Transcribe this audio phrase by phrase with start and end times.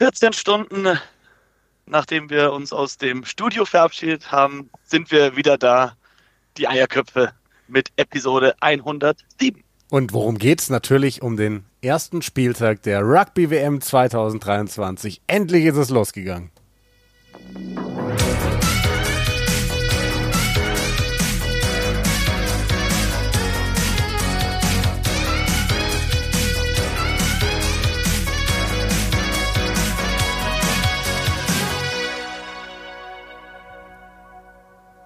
[0.00, 0.98] 14 Stunden
[1.90, 5.94] nachdem wir uns aus dem Studio verabschiedet haben, sind wir wieder da,
[6.56, 7.32] die Eierköpfe
[7.68, 9.62] mit Episode 107.
[9.90, 10.70] Und worum geht's?
[10.70, 15.20] Natürlich um den ersten Spieltag der Rugby WM 2023.
[15.26, 16.50] Endlich ist es losgegangen.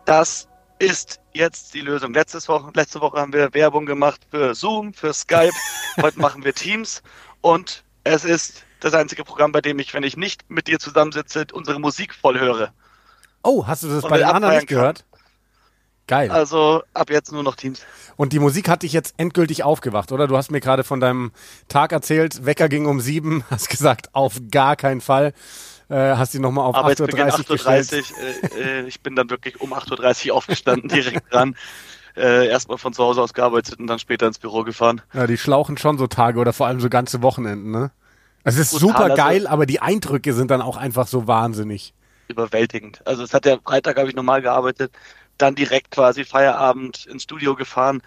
[0.05, 2.12] Das ist jetzt die Lösung.
[2.12, 5.53] Letztes Woche, letzte Woche haben wir Werbung gemacht für Zoom, für Skype.
[6.03, 7.03] Heute machen wir Teams.
[7.41, 11.47] Und es ist das einzige Programm, bei dem ich, wenn ich nicht mit dir zusammensitze,
[11.53, 12.73] unsere Musik voll höre.
[13.43, 15.05] Oh, hast du das bei den anderen nicht gehört?
[16.07, 16.31] Geil.
[16.31, 17.81] Also ab jetzt nur noch Teams.
[18.17, 20.27] Und die Musik hat dich jetzt endgültig aufgewacht, oder?
[20.27, 21.33] Du hast mir gerade von deinem
[21.69, 25.33] Tag erzählt, Wecker ging um sieben, hast gesagt, auf gar keinen Fall.
[25.95, 27.01] Äh, hast die nochmal auf 8.30
[27.51, 28.05] Uhr 8.30
[28.56, 31.55] äh, äh, ich bin dann wirklich um 8.30 Uhr aufgestanden, direkt dran.
[32.17, 35.03] Äh, erstmal von zu Hause aus gearbeitet und dann später ins Büro gefahren.
[35.12, 37.92] Ja, die schlauchen schon so Tage oder vor allem so ganze Wochenenden, ne?
[38.42, 41.28] Es ist Total, super also geil, also, aber die Eindrücke sind dann auch einfach so
[41.28, 41.95] wahnsinnig.
[42.27, 43.00] Überwältigend.
[43.06, 44.92] Also es hat ja Freitag habe ich normal gearbeitet,
[45.39, 48.03] dann direkt quasi Feierabend ins Studio gefahren,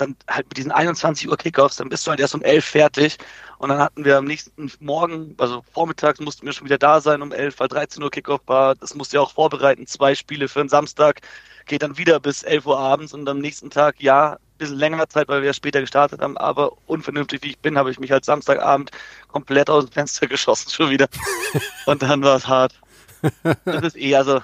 [0.00, 3.18] dann halt mit diesen 21 Uhr Kickoffs, dann bist du halt erst um 11 fertig
[3.60, 7.20] und dann hatten wir am nächsten Morgen, also vormittags mussten wir schon wieder da sein
[7.20, 8.74] um 11, weil 13 Uhr Kickoff war.
[8.74, 9.86] Das musste ja auch vorbereiten.
[9.86, 11.20] Zwei Spiele für den Samstag.
[11.66, 15.06] Geht dann wieder bis 11 Uhr abends und am nächsten Tag, ja, ein bisschen länger
[15.10, 16.38] Zeit, weil wir ja später gestartet haben.
[16.38, 18.92] Aber unvernünftig wie ich bin, habe ich mich halt Samstagabend
[19.28, 21.08] komplett aus dem Fenster geschossen schon wieder.
[21.84, 22.72] und dann war es hart.
[23.66, 24.40] Das ist eh, also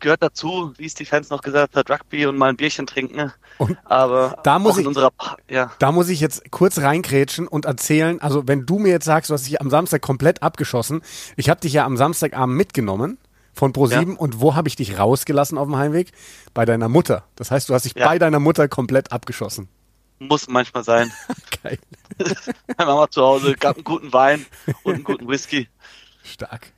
[0.00, 3.32] gehört dazu, wie es die Fans noch gesagt hat, Rugby und mal ein Bierchen trinken.
[3.58, 5.12] Und Aber da muss ich, unserer,
[5.48, 5.72] ja.
[5.78, 9.34] da muss ich jetzt kurz reinkrätschen und erzählen, also wenn du mir jetzt sagst, du
[9.34, 11.02] hast dich am Samstag komplett abgeschossen,
[11.36, 13.18] ich habe dich ja am Samstagabend mitgenommen
[13.52, 14.18] von Pro7 ja.
[14.18, 16.12] und wo habe ich dich rausgelassen auf dem Heimweg?
[16.54, 17.24] Bei deiner Mutter.
[17.36, 18.06] Das heißt, du hast dich ja.
[18.06, 19.68] bei deiner Mutter komplett abgeschossen.
[20.18, 21.12] Muss manchmal sein.
[21.62, 21.78] Geil.
[22.76, 24.46] Meine Mama zu Hause gab einen guten Wein
[24.82, 25.68] und einen guten Whisky.
[26.22, 26.72] Stark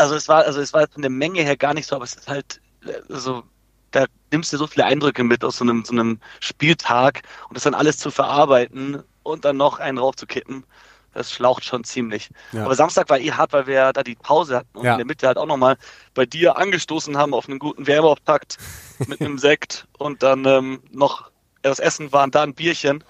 [0.00, 2.14] also es war, also es war von der Menge her gar nicht so, aber es
[2.14, 2.60] ist halt,
[3.08, 3.42] also
[3.90, 7.64] da nimmst du so viele Eindrücke mit aus so einem, so einem Spieltag und das
[7.64, 10.64] dann alles zu verarbeiten und dann noch einen raufzukippen,
[11.12, 12.30] das schlaucht schon ziemlich.
[12.52, 12.64] Ja.
[12.64, 14.92] Aber Samstag war eh hart, weil wir da die Pause hatten und ja.
[14.92, 15.76] in der Mitte halt auch nochmal
[16.14, 18.56] bei dir angestoßen haben auf einen guten Werbeauftakt
[19.06, 21.30] mit einem Sekt und dann ähm, noch
[21.62, 23.04] das Essen war und da ein Bierchen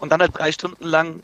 [0.00, 1.22] und dann halt drei Stunden lang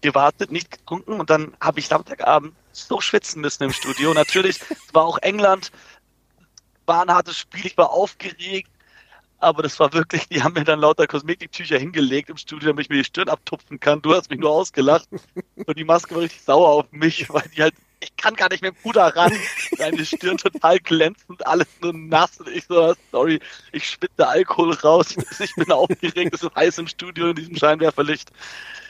[0.00, 2.54] gewartet, nicht getrunken und dann habe ich Samstagabend
[2.88, 4.14] so schwitzen müssen im Studio.
[4.14, 4.60] Natürlich
[4.92, 5.70] war auch England,
[6.86, 8.70] war ein hartes Spiel, ich war aufgeregt,
[9.40, 12.90] aber das war wirklich, die haben mir dann lauter Kosmetiktücher hingelegt im Studio, damit ich
[12.90, 14.02] mir die Stirn abtupfen kann.
[14.02, 15.08] Du hast mich nur ausgelacht
[15.54, 18.62] und die Maske war richtig sauer auf mich, weil die halt, ich kann gar nicht
[18.62, 19.32] mit Puder ran,
[19.78, 23.40] deine Stirn total glänzend, alles nur nass und ich so, sorry,
[23.72, 28.30] ich spitze Alkohol raus, ich bin aufgeregt, es ist heiß im Studio in diesem Scheinwerferlicht.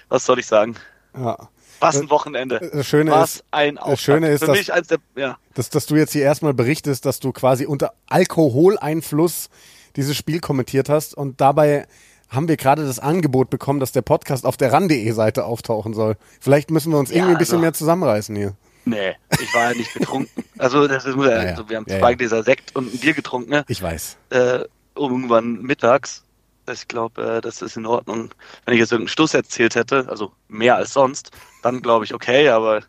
[0.08, 0.76] Was soll ich sagen?
[1.14, 1.48] Ja.
[1.80, 2.70] Was ein Wochenende.
[2.72, 5.38] Das Schöne Was ist, ein Das Schöne ist, Für mich als der, ja.
[5.54, 9.50] dass, dass du jetzt hier erstmal berichtest, dass du quasi unter Alkoholeinfluss
[9.96, 11.86] dieses Spiel kommentiert hast und dabei
[12.28, 16.16] haben wir gerade das Angebot bekommen, dass der Podcast auf der ran.de Seite auftauchen soll.
[16.40, 18.54] Vielleicht müssen wir uns irgendwie ein bisschen also, mehr zusammenreißen hier.
[18.84, 20.44] Nee, ich war ja nicht betrunken.
[20.58, 23.50] Also, das ist, ja, also wir haben ja, zwei Gläser Sekt und ein Bier getrunken.
[23.50, 23.64] Ne?
[23.68, 24.16] Ich weiß.
[24.30, 24.64] Äh,
[24.96, 26.24] irgendwann mittags
[26.68, 28.30] ich glaube, äh, das ist in Ordnung.
[28.64, 31.30] Wenn ich jetzt irgendeinen Stuss erzählt hätte, also mehr als sonst,
[31.62, 32.82] dann glaube ich, okay, aber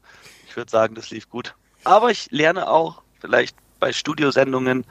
[0.47, 1.55] ich würde sagen, das lief gut.
[1.83, 4.85] Aber ich lerne auch vielleicht bei Studiosendungen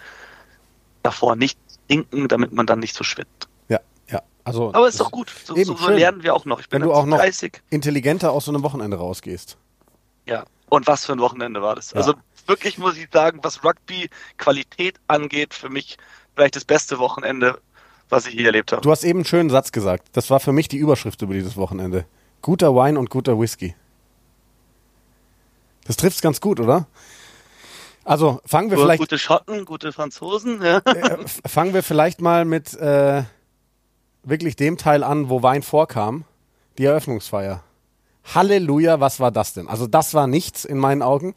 [1.03, 3.49] davor nicht trinken, damit man dann nicht so schwitzt.
[3.69, 4.23] Ja, ja.
[4.45, 5.33] Also, aber ist doch gut.
[5.45, 6.61] So, so, so lernen wir auch noch.
[6.61, 7.63] Ich bin Wenn du auch noch 30.
[7.71, 9.57] intelligenter aus so einem Wochenende rausgehst.
[10.27, 10.45] Ja.
[10.69, 11.93] Und was für ein Wochenende war das?
[11.93, 11.97] Ja.
[11.99, 12.15] Also
[12.47, 15.97] wirklich muss ich sagen, was Rugby-Qualität angeht, für mich
[16.35, 17.61] vielleicht das beste Wochenende
[18.09, 18.83] was ich hier erlebt habe.
[18.83, 20.09] Du hast eben einen schönen Satz gesagt.
[20.13, 22.05] Das war für mich die Überschrift über dieses Wochenende.
[22.43, 23.75] Guter Wein und guter Whisky.
[25.87, 26.87] Das trifft's ganz gut, oder?
[28.05, 29.01] Also fangen wir vielleicht.
[29.01, 30.63] Gute Schotten, gute Franzosen.
[30.63, 30.79] Ja.
[30.79, 33.23] Äh, fangen wir vielleicht mal mit äh,
[34.23, 36.25] wirklich dem Teil an, wo Wein vorkam.
[36.79, 37.63] Die Eröffnungsfeier.
[38.35, 39.69] Halleluja, was war das denn?
[39.69, 41.35] Also das war nichts in meinen Augen.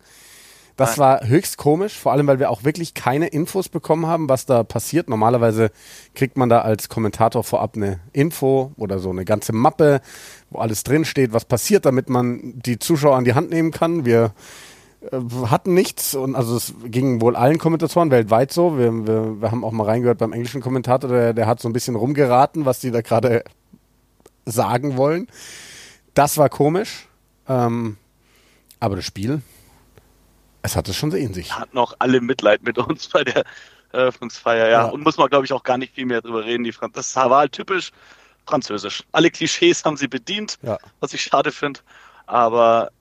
[0.77, 4.45] Das war höchst komisch, vor allem weil wir auch wirklich keine Infos bekommen haben, was
[4.45, 5.09] da passiert.
[5.09, 5.71] Normalerweise
[6.15, 10.01] kriegt man da als Kommentator vorab eine Info oder so eine ganze Mappe,
[10.49, 14.05] wo alles drinsteht, was passiert, damit man die Zuschauer an die Hand nehmen kann.
[14.05, 14.33] Wir
[15.11, 18.77] äh, hatten nichts und also es ging wohl allen Kommentatoren weltweit so.
[18.77, 21.73] Wir, wir, wir haben auch mal reingehört beim englischen Kommentator, der, der hat so ein
[21.73, 23.43] bisschen rumgeraten, was die da gerade
[24.45, 25.27] sagen wollen.
[26.13, 27.07] Das war komisch.
[27.47, 27.97] Ähm,
[28.79, 29.41] Aber das Spiel,
[30.61, 31.57] es hat es schon in sich.
[31.57, 33.43] Hat noch alle Mitleid mit uns bei der
[33.91, 34.71] Eröffnungsfeier, ja.
[34.71, 34.85] ja.
[34.85, 36.63] Und muss man, glaube ich, auch gar nicht viel mehr drüber reden.
[36.63, 37.91] Die Franz das war halt typisch
[38.45, 39.03] französisch.
[39.11, 40.77] Alle Klischees haben sie bedient, ja.
[40.99, 41.79] was ich schade finde.
[42.25, 42.91] Aber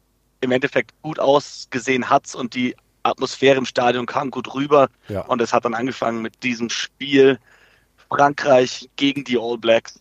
[0.41, 4.89] im Endeffekt gut ausgesehen hat's und die Atmosphäre im Stadion kam gut rüber.
[5.09, 5.23] Ja.
[5.23, 7.39] Und es hat dann angefangen mit diesem Spiel
[8.09, 10.01] Frankreich gegen die All Blacks.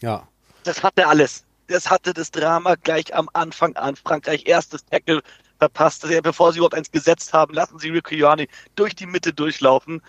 [0.00, 0.26] Ja.
[0.64, 1.44] Das hatte alles.
[1.68, 3.94] Das hatte das Drama gleich am Anfang an.
[3.96, 5.22] Frankreich erstes Tackle
[5.58, 8.46] verpasst, bevor sie überhaupt eins gesetzt haben, lassen sie Rico Ioane
[8.76, 10.02] durch die Mitte durchlaufen.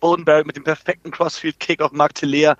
[0.00, 2.56] Bodenberg mit dem perfekten Crossfield-Kick auf Mark Telair.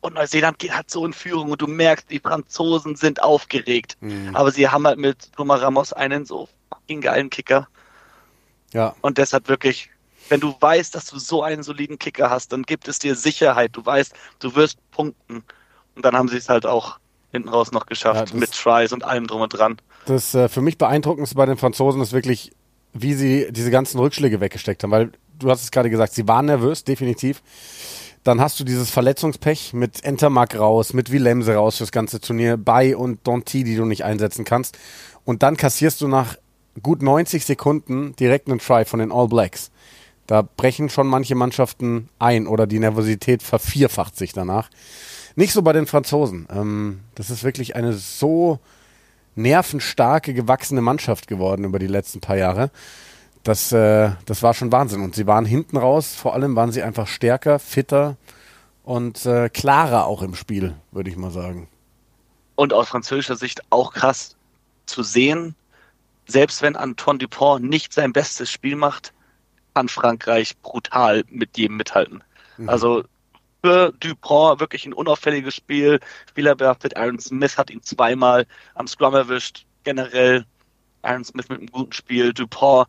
[0.00, 3.96] Und Neuseeland geht halt so in Führung und du merkst, die Franzosen sind aufgeregt.
[4.00, 4.34] Mhm.
[4.34, 7.68] Aber sie haben halt mit Thomas Ramos einen so fucking geilen Kicker.
[8.72, 8.94] Ja.
[9.02, 9.90] Und deshalb wirklich,
[10.30, 13.76] wenn du weißt, dass du so einen soliden Kicker hast, dann gibt es dir Sicherheit.
[13.76, 15.44] Du weißt, du wirst punkten.
[15.94, 16.98] Und dann haben sie es halt auch
[17.30, 19.76] hinten raus noch geschafft ja, mit Tries und allem drum und dran.
[20.06, 22.52] Das äh, für mich beeindruckendste bei den Franzosen ist wirklich,
[22.92, 26.46] wie sie diese ganzen Rückschläge weggesteckt haben, weil du hast es gerade gesagt, sie waren
[26.46, 27.42] nervös, definitiv.
[28.22, 32.94] Dann hast du dieses Verletzungspech mit Entermark raus, mit Willemse raus fürs ganze Turnier, Bay
[32.94, 34.78] und Donti, die du nicht einsetzen kannst.
[35.24, 36.36] Und dann kassierst du nach
[36.82, 39.70] gut 90 Sekunden direkt einen Try von den All Blacks.
[40.26, 44.70] Da brechen schon manche Mannschaften ein oder die Nervosität vervierfacht sich danach.
[45.34, 46.46] Nicht so bei den Franzosen.
[46.54, 48.60] Ähm, das ist wirklich eine so
[49.42, 52.70] nervenstarke, gewachsene Mannschaft geworden über die letzten paar Jahre.
[53.42, 55.00] Das, äh, das war schon Wahnsinn.
[55.00, 58.16] Und sie waren hinten raus, vor allem waren sie einfach stärker, fitter
[58.84, 61.68] und äh, klarer auch im Spiel, würde ich mal sagen.
[62.56, 64.36] Und aus französischer Sicht auch krass
[64.86, 65.54] zu sehen,
[66.26, 69.12] selbst wenn Antoine Dupont nicht sein bestes Spiel macht,
[69.74, 72.22] kann Frankreich brutal mit jedem mithalten.
[72.58, 72.68] Mhm.
[72.68, 73.04] Also
[73.62, 76.00] für Dupont wirklich ein unauffälliges Spiel.
[76.28, 76.96] Spielerbehaftet.
[76.96, 79.66] Aaron Smith hat ihn zweimal am Scrum erwischt.
[79.84, 80.44] Generell
[81.02, 82.32] Aaron Smith mit einem guten Spiel.
[82.32, 82.88] Dupont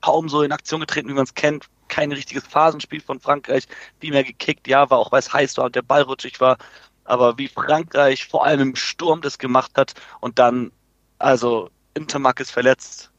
[0.00, 1.66] kaum so in Aktion getreten, wie man es kennt.
[1.88, 3.66] Kein richtiges Phasenspiel von Frankreich.
[4.00, 4.68] Viel mehr gekickt.
[4.68, 6.56] Ja, war auch, weil es heiß war und der Ball rutschig war.
[7.04, 10.70] Aber wie Frankreich vor allem im Sturm das gemacht hat und dann,
[11.18, 13.10] also Intermark ist verletzt.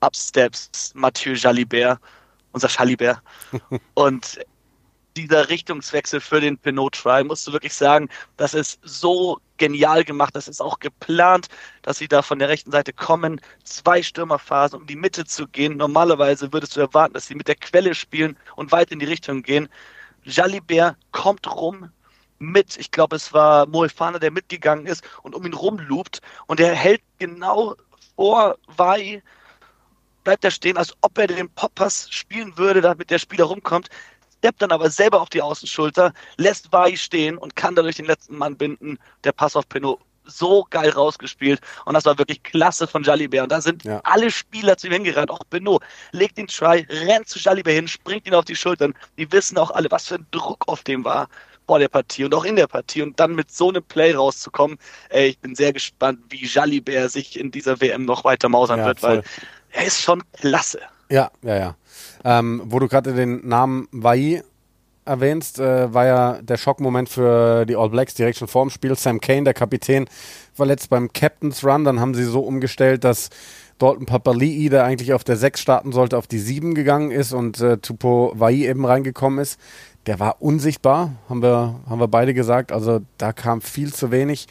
[0.00, 1.98] Upsteps Mathieu Jalibert,
[2.52, 3.22] unser Jalibert.
[3.94, 4.38] und
[5.16, 10.34] dieser Richtungswechsel für den Pinot Try, musst du wirklich sagen, das ist so genial gemacht,
[10.34, 11.48] das ist auch geplant,
[11.82, 15.76] dass sie da von der rechten Seite kommen, zwei Stürmerphasen, um die Mitte zu gehen.
[15.76, 19.42] Normalerweise würdest du erwarten, dass sie mit der Quelle spielen und weit in die Richtung
[19.42, 19.68] gehen.
[20.24, 21.90] Jalibert kommt rum
[22.38, 26.74] mit, ich glaube, es war Moefana, der mitgegangen ist und um ihn rumloopt und er
[26.74, 27.76] hält genau
[28.16, 29.22] vor Vai,
[30.24, 33.88] bleibt er stehen, als ob er den Poppers spielen würde, damit der Spieler rumkommt
[34.44, 38.36] steppt dann aber selber auf die Außenschulter, lässt Vai stehen und kann dadurch den letzten
[38.36, 38.98] Mann binden.
[39.24, 43.44] Der Pass auf Pinot so geil rausgespielt und das war wirklich klasse von Jalibert.
[43.44, 44.00] Und da sind ja.
[44.04, 45.82] alle Spieler zu ihm hingerannt, auch Pinot
[46.12, 48.92] legt den Try, rennt zu Jalibert hin, springt ihn auf die Schultern.
[49.16, 51.28] Die wissen auch alle, was für ein Druck auf dem war
[51.66, 54.76] vor der Partie und auch in der Partie und dann mit so einem Play rauszukommen.
[55.08, 58.86] Ey, ich bin sehr gespannt, wie Jalibert sich in dieser WM noch weiter mausern ja,
[58.86, 59.10] wird, voll.
[59.10, 59.22] weil
[59.70, 60.80] er ist schon klasse.
[61.10, 61.76] Ja, ja, ja.
[62.24, 64.42] Ähm, wo du gerade den Namen Vai
[65.04, 68.96] erwähnst, äh, war ja der Schockmoment für die All Blacks direkt schon vor dem Spiel.
[68.96, 70.06] Sam Kane, der Kapitän,
[70.56, 71.84] war letzt beim Captain's Run.
[71.84, 73.30] Dann haben sie so umgestellt, dass
[73.78, 77.60] Dalton Papali'i, der eigentlich auf der 6 starten sollte, auf die 7 gegangen ist und
[77.60, 79.58] äh, Tupo Vai eben reingekommen ist.
[80.06, 82.72] Der war unsichtbar, haben wir, haben wir beide gesagt.
[82.72, 84.46] Also da kam viel zu wenig.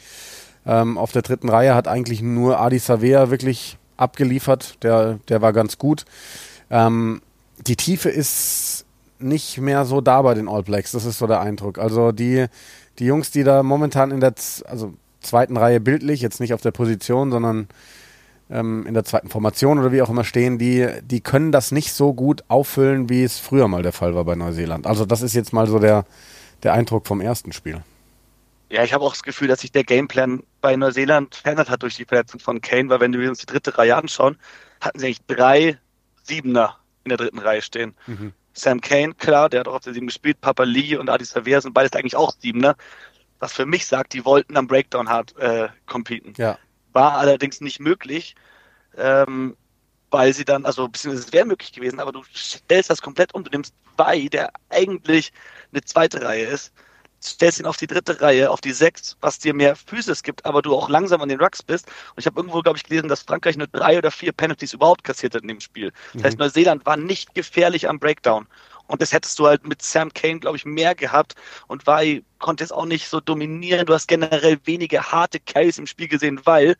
[0.66, 4.82] Ähm, auf der dritten Reihe hat eigentlich nur Adi Savea wirklich abgeliefert.
[4.82, 6.04] Der, der war ganz gut.
[6.70, 7.22] Ähm,
[7.66, 8.84] die Tiefe ist
[9.18, 10.92] nicht mehr so da bei den All Blacks.
[10.92, 11.78] Das ist so der Eindruck.
[11.78, 12.46] Also die,
[12.98, 14.34] die Jungs, die da momentan in der
[14.66, 17.68] also zweiten Reihe bildlich, jetzt nicht auf der Position, sondern
[18.50, 21.92] ähm, in der zweiten Formation oder wie auch immer stehen, die, die können das nicht
[21.92, 24.86] so gut auffüllen, wie es früher mal der Fall war bei Neuseeland.
[24.86, 26.04] Also das ist jetzt mal so der,
[26.62, 27.82] der Eindruck vom ersten Spiel.
[28.74, 31.94] Ja, ich habe auch das Gefühl, dass sich der Gameplan bei Neuseeland verändert hat durch
[31.94, 34.36] die Verletzung von Kane, weil wenn wir uns die dritte Reihe anschauen,
[34.80, 35.78] hatten sie eigentlich drei
[36.24, 37.94] Siebener in der dritten Reihe stehen.
[38.08, 38.32] Mhm.
[38.52, 41.60] Sam Kane, klar, der hat auch auf der Sieben gespielt, Papa Lee und Adi Savea
[41.60, 42.74] sind beides eigentlich auch Siebener.
[43.38, 46.34] Was für mich sagt, die wollten am Breakdown hart äh, competen.
[46.36, 46.58] Ja.
[46.92, 48.34] War allerdings nicht möglich,
[48.96, 49.56] ähm,
[50.10, 53.44] weil sie dann, also beziehungsweise es wäre möglich gewesen, aber du stellst das komplett um.
[53.44, 55.32] Du nimmst bei, der eigentlich
[55.70, 56.72] eine zweite Reihe ist,
[57.24, 60.62] stellst ihn auf die dritte Reihe, auf die sechs, was dir mehr Physis gibt, aber
[60.62, 61.86] du auch langsam an den Rucks bist.
[61.86, 65.04] Und ich habe irgendwo, glaube ich, gelesen, dass Frankreich nur drei oder vier Penalties überhaupt
[65.04, 65.92] kassiert hat in dem Spiel.
[66.12, 66.26] Das mhm.
[66.26, 68.46] heißt, Neuseeland war nicht gefährlich am Breakdown.
[68.86, 71.34] Und das hättest du halt mit Sam Kane, glaube ich, mehr gehabt.
[71.68, 73.86] Und Vai konnte es auch nicht so dominieren.
[73.86, 76.76] Du hast generell wenige harte Carries im Spiel gesehen, weil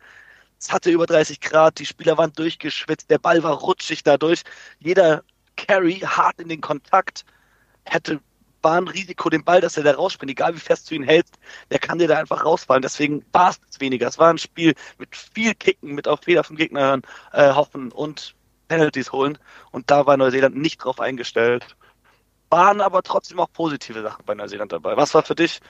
[0.59, 4.43] es hatte über 30 Grad, die Spieler waren durchgeschwitzt, der Ball war rutschig dadurch.
[4.79, 5.23] Jeder
[5.57, 7.25] Carry hart in den Kontakt
[7.85, 8.19] hätte
[8.65, 11.35] war ein Risiko, den Ball, dass er da rausspringt, egal wie fest du ihn hältst,
[11.69, 12.81] der kann dir da einfach rausfallen.
[12.81, 14.07] Deswegen war es weniger.
[14.07, 16.99] Es war ein Spiel mit viel Kicken, mit auf Fehler vom Gegner
[17.31, 18.35] äh, hoffen und
[18.67, 19.37] Penalties holen.
[19.71, 21.77] Und da war Neuseeland nicht drauf eingestellt.
[22.49, 24.97] Waren aber trotzdem auch positive Sachen bei Neuseeland dabei.
[24.97, 25.61] Was war für dich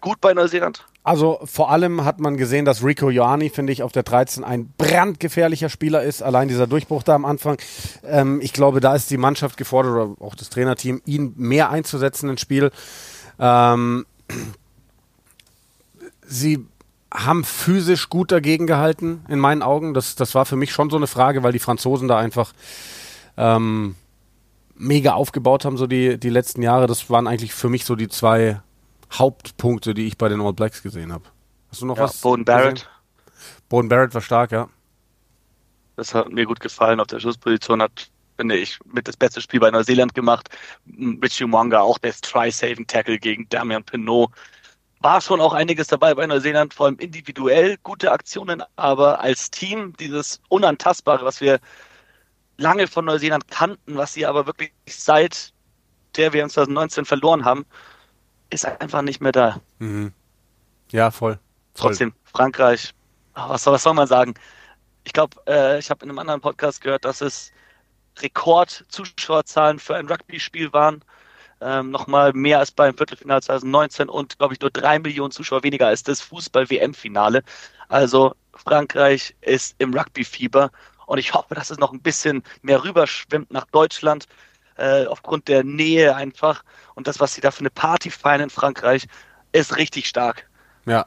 [0.00, 0.84] gut bei Neuseeland?
[1.02, 4.72] Also vor allem hat man gesehen, dass Rico Ioani, finde ich, auf der 13 ein
[4.76, 6.22] brandgefährlicher Spieler ist.
[6.22, 7.58] Allein dieser Durchbruch da am Anfang.
[8.04, 12.28] Ähm, ich glaube, da ist die Mannschaft gefordert oder auch das Trainerteam, ihn mehr einzusetzen
[12.28, 12.70] ins Spiel.
[13.38, 14.04] Ähm,
[16.26, 16.66] sie
[17.12, 19.94] haben physisch gut dagegen gehalten, in meinen Augen.
[19.94, 22.52] Das, das war für mich schon so eine Frage, weil die Franzosen da einfach
[23.36, 23.96] ähm,
[24.76, 26.86] mega aufgebaut haben, so die, die letzten Jahre.
[26.86, 28.60] Das waren eigentlich für mich so die zwei
[29.12, 31.24] Hauptpunkte, die ich bei den All Blacks gesehen habe.
[31.70, 32.20] Hast du noch ja, was?
[32.20, 32.88] Boden Barrett.
[33.68, 34.68] Boden Barrett war stark, ja.
[35.96, 37.00] Das hat mir gut gefallen.
[37.00, 40.48] Auf der Schussposition hat, finde ich, mit das beste Spiel bei Neuseeland gemacht.
[41.22, 44.30] Richie Mwanga, auch der Try-Saving-Tackle gegen Damian Pinot.
[45.00, 49.94] War schon auch einiges dabei bei Neuseeland, vor allem individuell gute Aktionen, aber als Team
[49.98, 51.58] dieses Unantastbare, was wir
[52.58, 55.52] lange von Neuseeland kannten, was sie aber wirklich seit
[56.16, 57.64] der wir 2019 verloren haben,
[58.50, 59.60] ist einfach nicht mehr da.
[59.78, 60.12] Mhm.
[60.90, 61.38] Ja, voll.
[61.74, 62.92] Trotzdem, Frankreich,
[63.34, 64.34] was soll, was soll man sagen?
[65.04, 67.52] Ich glaube, äh, ich habe in einem anderen Podcast gehört, dass es
[68.18, 71.02] Rekord-Zuschauerzahlen für ein Rugby-Spiel waren.
[71.60, 75.86] Ähm, Nochmal mehr als beim Viertelfinale 2019 und, glaube ich, nur drei Millionen Zuschauer weniger
[75.86, 77.42] als das Fußball-WM-Finale.
[77.88, 80.70] Also Frankreich ist im Rugby-Fieber
[81.06, 84.26] und ich hoffe, dass es noch ein bisschen mehr rüberschwimmt nach Deutschland
[84.80, 86.64] äh, aufgrund der Nähe einfach.
[86.94, 89.06] Und das, was sie da für eine Party feiern in Frankreich,
[89.52, 90.48] ist richtig stark.
[90.86, 91.06] Ja.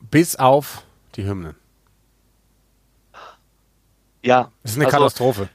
[0.00, 0.84] Bis auf
[1.14, 1.56] die Hymnen.
[4.22, 4.50] Ja.
[4.62, 5.48] Das ist eine also, Katastrophe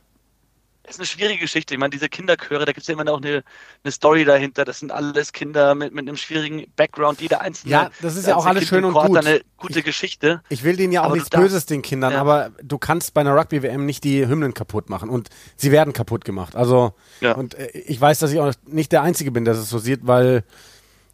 [0.95, 1.73] ist eine schwierige Geschichte.
[1.73, 3.43] Ich meine, diese Kinderchöre, da gibt es ja immer auch eine,
[3.83, 4.65] eine Story dahinter.
[4.65, 7.71] Das sind alles Kinder mit, mit einem schwierigen Background, jeder einzelne.
[7.71, 9.17] Ja, das ist ja auch alles schön und gut.
[9.17, 10.41] eine gute ich, Geschichte.
[10.49, 12.21] Ich will denen ja auch nichts Böses den Kindern, ja.
[12.21, 16.25] aber du kannst bei einer Rugby-WM nicht die Hymnen kaputt machen und sie werden kaputt
[16.25, 16.55] gemacht.
[16.55, 17.33] Also, ja.
[17.33, 20.01] und äh, ich weiß, dass ich auch nicht der Einzige bin, der es so sieht,
[20.03, 20.43] weil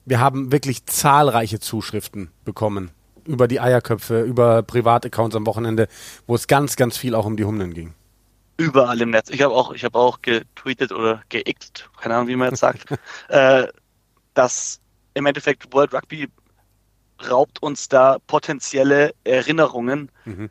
[0.05, 2.91] wir haben wirklich zahlreiche Zuschriften bekommen
[3.25, 5.87] über die Eierköpfe, über Privataccounts am Wochenende,
[6.27, 7.93] wo es ganz, ganz viel auch um die Hymnen ging
[8.57, 9.29] überall im Netz.
[9.29, 12.85] Ich habe auch, ich habe auch getweetet oder geixt, keine Ahnung, wie man jetzt sagt,
[13.29, 13.67] äh,
[14.33, 14.79] dass
[15.13, 16.27] im Endeffekt World Rugby
[17.29, 20.11] raubt uns da potenzielle Erinnerungen.
[20.25, 20.49] Mhm.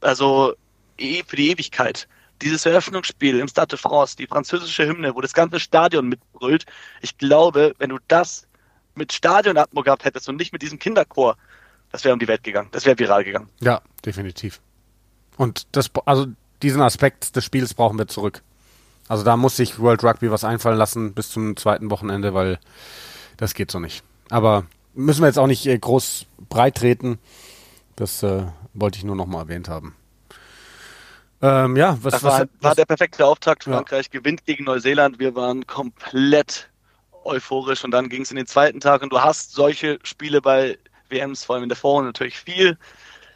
[0.00, 0.54] Also
[0.98, 2.08] eh, für die Ewigkeit.
[2.42, 6.66] Dieses Eröffnungsspiel im Stade de France, die französische Hymne, wo das ganze Stadion mitbrüllt.
[7.00, 8.48] Ich glaube, wenn du das
[8.94, 11.36] mit Stadionatmo gehabt hättest und nicht mit diesem Kinderchor,
[11.92, 12.68] das wäre um die Welt gegangen.
[12.72, 13.48] Das wäre viral gegangen.
[13.60, 14.60] Ja, definitiv.
[15.36, 16.26] Und das, also
[16.62, 18.42] diesen Aspekt des Spiels brauchen wir zurück.
[19.08, 22.58] Also da muss sich World Rugby was einfallen lassen bis zum zweiten Wochenende, weil
[23.36, 24.02] das geht so nicht.
[24.30, 24.64] Aber
[24.94, 27.18] müssen wir jetzt auch nicht äh, groß breit treten.
[27.96, 29.94] Das äh, wollte ich nur noch mal erwähnt haben.
[31.42, 33.64] Ähm, ja, was, das war, was, war der perfekte Auftakt.
[33.64, 34.20] Frankreich ja.
[34.20, 35.18] gewinnt gegen Neuseeland.
[35.18, 36.70] Wir waren komplett
[37.24, 40.78] euphorisch und dann ging es in den zweiten Tag und du hast solche Spiele bei
[41.08, 42.78] WMs, vor allem in der Vorrunde natürlich viel.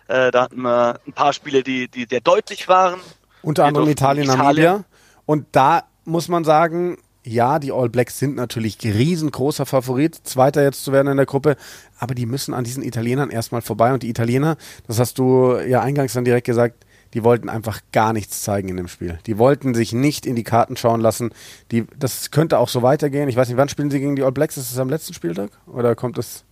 [0.09, 3.01] Äh, da hatten wir ein paar Spiele, die, die sehr deutlich waren.
[3.43, 4.85] Unter anderem Italien, Namibia.
[5.25, 10.85] Und da muss man sagen, ja, die All Blacks sind natürlich riesengroßer Favorit, Zweiter jetzt
[10.85, 11.57] zu werden in der Gruppe,
[11.99, 13.93] aber die müssen an diesen Italienern erstmal vorbei.
[13.93, 18.13] Und die Italiener, das hast du ja eingangs dann direkt gesagt, die wollten einfach gar
[18.13, 19.19] nichts zeigen in dem Spiel.
[19.27, 21.31] Die wollten sich nicht in die Karten schauen lassen.
[21.73, 23.29] Die, das könnte auch so weitergehen.
[23.29, 24.57] Ich weiß nicht, wann spielen sie gegen die All Blacks?
[24.57, 25.51] Ist es am letzten Spieltag?
[25.67, 26.45] Oder kommt es?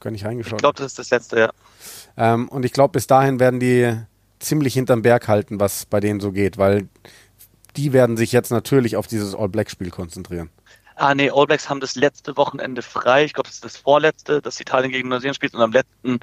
[0.00, 0.54] Gar nicht reingeschaut.
[0.54, 1.50] Ich glaube, das ist das letzte, ja.
[2.16, 3.94] Ähm, und ich glaube, bis dahin werden die
[4.38, 6.88] ziemlich hinterm Berg halten, was bei denen so geht, weil
[7.76, 10.50] die werden sich jetzt natürlich auf dieses All-Black-Spiel konzentrieren.
[10.98, 13.24] Ah, nee, All Blacks haben das letzte Wochenende frei.
[13.24, 15.54] Ich glaube, das ist das vorletzte, dass Italien gegen Neuseeland spielt.
[15.54, 16.20] Und am letzten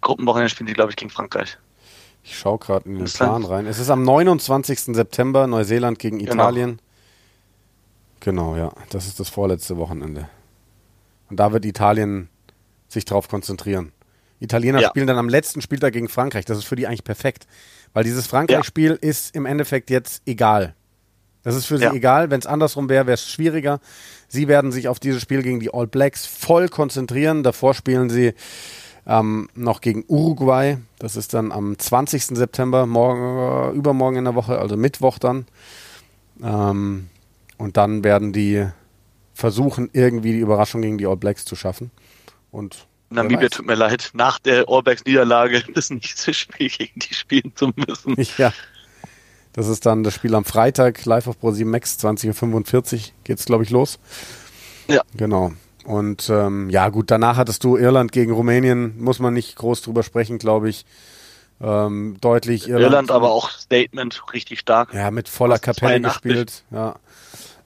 [0.00, 1.58] Gruppenwochenende spielen sie, glaube ich, gegen Frankreich.
[2.22, 3.66] Ich schaue gerade in den Plan rein.
[3.66, 4.94] Es ist am 29.
[4.94, 6.34] September Neuseeland gegen genau.
[6.34, 6.80] Italien.
[8.20, 8.54] Genau.
[8.54, 8.72] genau, ja.
[8.90, 10.28] Das ist das vorletzte Wochenende.
[11.28, 12.28] Und da wird Italien
[12.86, 13.90] sich drauf konzentrieren.
[14.42, 14.88] Italiener ja.
[14.88, 16.44] spielen dann am letzten Spieltag gegen Frankreich.
[16.44, 17.46] Das ist für die eigentlich perfekt.
[17.92, 19.08] Weil dieses Frankreich-Spiel ja.
[19.08, 20.74] ist im Endeffekt jetzt egal.
[21.42, 21.92] Das ist für sie ja.
[21.92, 22.30] egal.
[22.30, 23.80] Wenn es andersrum wäre, wäre es schwieriger.
[24.28, 27.42] Sie werden sich auf dieses Spiel gegen die All Blacks voll konzentrieren.
[27.42, 28.34] Davor spielen sie
[29.06, 30.78] ähm, noch gegen Uruguay.
[30.98, 32.24] Das ist dann am 20.
[32.26, 35.46] September, morgen, äh, übermorgen in der Woche, also Mittwoch dann.
[36.42, 37.08] Ähm,
[37.58, 38.66] und dann werden die
[39.34, 41.90] versuchen, irgendwie die Überraschung gegen die All Blacks zu schaffen.
[42.50, 47.52] Und Namibia tut mir leid, nach der Orbex Niederlage das nächste Spiel gegen die spielen
[47.54, 48.16] zu müssen.
[48.38, 48.52] Ja.
[49.52, 53.64] Das ist dann das Spiel am Freitag, live auf Pro7 Max, 20.45 Uhr geht's, glaube
[53.64, 53.98] ich, los.
[54.88, 55.02] Ja.
[55.14, 55.52] Genau.
[55.84, 60.02] Und ähm, ja, gut, danach hattest du Irland gegen Rumänien, muss man nicht groß drüber
[60.02, 60.86] sprechen, glaube ich.
[61.60, 64.94] Ähm, deutlich Irland, Irland, aber auch Statement richtig stark.
[64.94, 66.22] Ja, mit voller Kapelle 82.
[66.22, 66.64] gespielt.
[66.70, 66.96] Ja.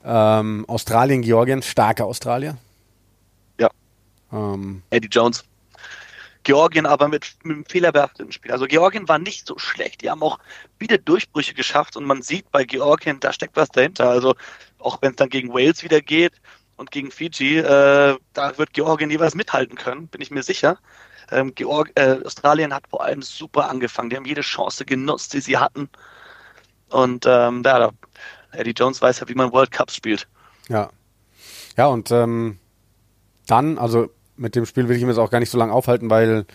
[0.05, 2.57] Ähm, Australien, Georgien, starke Australier.
[4.33, 4.55] Ja.
[4.55, 5.45] Ähm, Eddie Jones.
[6.47, 8.53] Georgien aber mit, mit einem fehlerbehafteten Spiel.
[8.53, 10.03] Also Georgien war nicht so schlecht.
[10.03, 10.39] Die haben auch
[10.79, 14.09] wieder Durchbrüche geschafft und man sieht bei Georgien, da steckt was dahinter.
[14.09, 14.37] Also
[14.79, 16.35] auch wenn es dann gegen Wales wieder geht
[16.77, 20.79] und gegen Fiji, äh, da wird Georgien jeweils mithalten können, bin ich mir sicher.
[21.33, 24.11] Ähm, Georg äh, Australien hat vor allem super angefangen.
[24.11, 25.89] Die haben jede Chance genutzt, die sie hatten.
[26.91, 27.91] Und ähm, da,
[28.53, 30.29] Eddie Jones weiß ja, wie man World Cups spielt.
[30.69, 30.91] Ja.
[31.77, 32.61] Ja, und ähm,
[33.47, 36.11] dann, also mit dem Spiel will ich mich jetzt auch gar nicht so lange aufhalten,
[36.11, 36.47] weil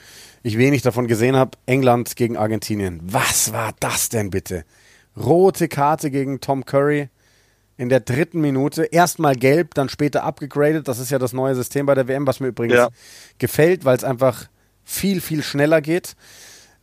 [0.44, 1.52] ich wenig davon gesehen habe.
[1.66, 3.00] England gegen Argentinien.
[3.04, 4.66] Was war das denn bitte?
[5.18, 7.10] Rote Karte gegen Tom Curry
[7.78, 8.84] in der dritten Minute.
[8.84, 10.88] Erstmal gelb, dann später abgegradet.
[10.88, 12.90] Das ist ja das neue System bei der WM, was mir übrigens ja.
[13.40, 14.48] gefällt, weil es einfach
[14.84, 16.16] viel, viel schneller geht.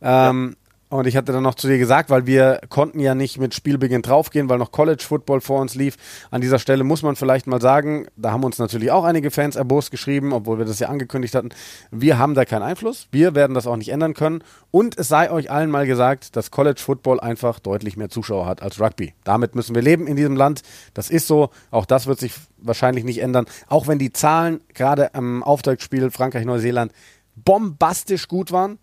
[0.01, 0.55] Ähm,
[0.89, 4.01] und ich hatte dann noch zu dir gesagt, weil wir konnten ja nicht mit Spielbeginn
[4.01, 5.97] draufgehen, weil noch College Football vor uns lief.
[6.31, 9.55] An dieser Stelle muss man vielleicht mal sagen, da haben uns natürlich auch einige Fans
[9.55, 11.49] erbost geschrieben, obwohl wir das ja angekündigt hatten.
[11.91, 13.07] Wir haben da keinen Einfluss.
[13.11, 14.43] Wir werden das auch nicht ändern können.
[14.71, 18.63] Und es sei euch allen mal gesagt, dass College Football einfach deutlich mehr Zuschauer hat
[18.63, 19.13] als Rugby.
[19.23, 20.63] Damit müssen wir leben in diesem Land.
[20.95, 21.51] Das ist so.
[21.69, 23.45] Auch das wird sich wahrscheinlich nicht ändern.
[23.67, 26.91] Auch wenn die Zahlen gerade am Auftaktspiel Frankreich-Neuseeland
[27.35, 28.79] bombastisch gut waren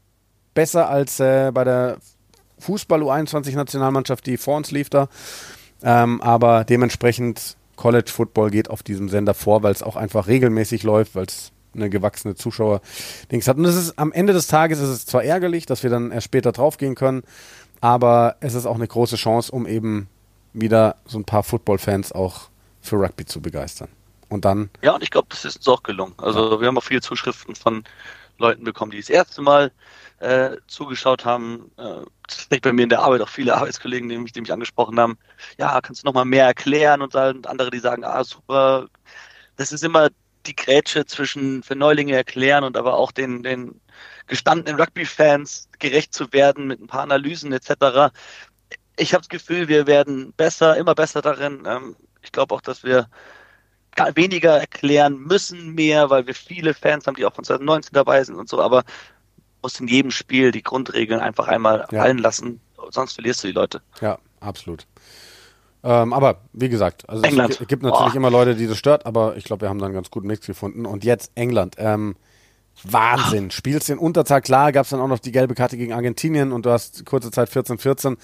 [0.56, 1.98] besser als äh, bei der
[2.58, 5.08] Fußball-U21-Nationalmannschaft, die vor uns lief da.
[5.82, 10.82] Ähm, aber dementsprechend College Football geht auf diesem Sender vor, weil es auch einfach regelmäßig
[10.82, 13.58] läuft, weil es eine gewachsene Zuschauer-Dings hat.
[13.58, 16.24] Und es ist am Ende des Tages ist es zwar ärgerlich, dass wir dann erst
[16.24, 17.22] später draufgehen können,
[17.82, 20.08] aber es ist auch eine große Chance, um eben
[20.54, 22.48] wieder so ein paar Football-Fans auch
[22.80, 23.88] für Rugby zu begeistern.
[24.30, 24.70] Und dann.
[24.82, 26.14] Ja, und ich glaube, das ist uns auch gelungen.
[26.16, 27.84] Also wir haben auch viele Zuschriften von
[28.38, 29.72] Leuten bekommen, die das erste Mal
[30.18, 31.70] äh, zugeschaut haben.
[31.76, 35.18] Äh, bei mir in der Arbeit auch viele Arbeitskollegen, die mich, die mich angesprochen haben.
[35.58, 37.02] Ja, kannst du noch mal mehr erklären?
[37.02, 38.88] Und, und andere, die sagen, ah, super.
[39.56, 40.10] Das ist immer
[40.46, 43.80] die Grätsche zwischen für Neulinge erklären und aber auch den, den
[44.26, 48.12] gestandenen Rugby-Fans gerecht zu werden mit ein paar Analysen etc.
[48.96, 51.64] Ich habe das Gefühl, wir werden besser, immer besser darin.
[51.66, 53.08] Ähm, ich glaube auch, dass wir
[54.14, 58.36] weniger erklären müssen, mehr, weil wir viele Fans haben, die auch von 2019 dabei sind
[58.36, 58.84] und so, aber
[59.62, 62.00] muss in jedem Spiel die Grundregeln einfach einmal ja.
[62.00, 63.82] fallen lassen, sonst verlierst du die Leute.
[64.00, 64.86] Ja, absolut.
[65.82, 67.60] Ähm, aber wie gesagt, also England.
[67.60, 68.16] es gibt natürlich Boah.
[68.16, 70.46] immer Leute, die das stört, aber ich glaube, wir haben dann einen ganz guten Mix
[70.46, 70.84] gefunden.
[70.84, 71.76] Und jetzt England.
[71.78, 72.16] Ähm,
[72.82, 73.50] Wahnsinn.
[73.50, 76.66] Spielst in Unterzahl, klar, gab es dann auch noch die gelbe Karte gegen Argentinien und
[76.66, 78.18] du hast kurze Zeit 14-14.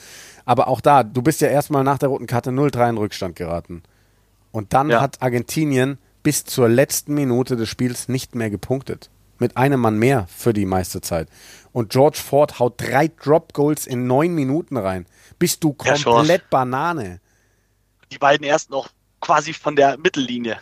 [0.44, 3.82] Aber auch da, du bist ja erstmal nach der roten Karte 0-3 in Rückstand geraten.
[4.52, 5.00] Und dann ja.
[5.00, 9.10] hat Argentinien bis zur letzten Minute des Spiels nicht mehr gepunktet
[9.42, 11.28] mit einem Mann mehr für die meiste Zeit.
[11.72, 15.06] Und George Ford haut drei Drop Goals in neun Minuten rein.
[15.38, 17.20] Bist du komplett ja, Banane.
[18.12, 20.58] Die beiden erst noch quasi von der Mittellinie.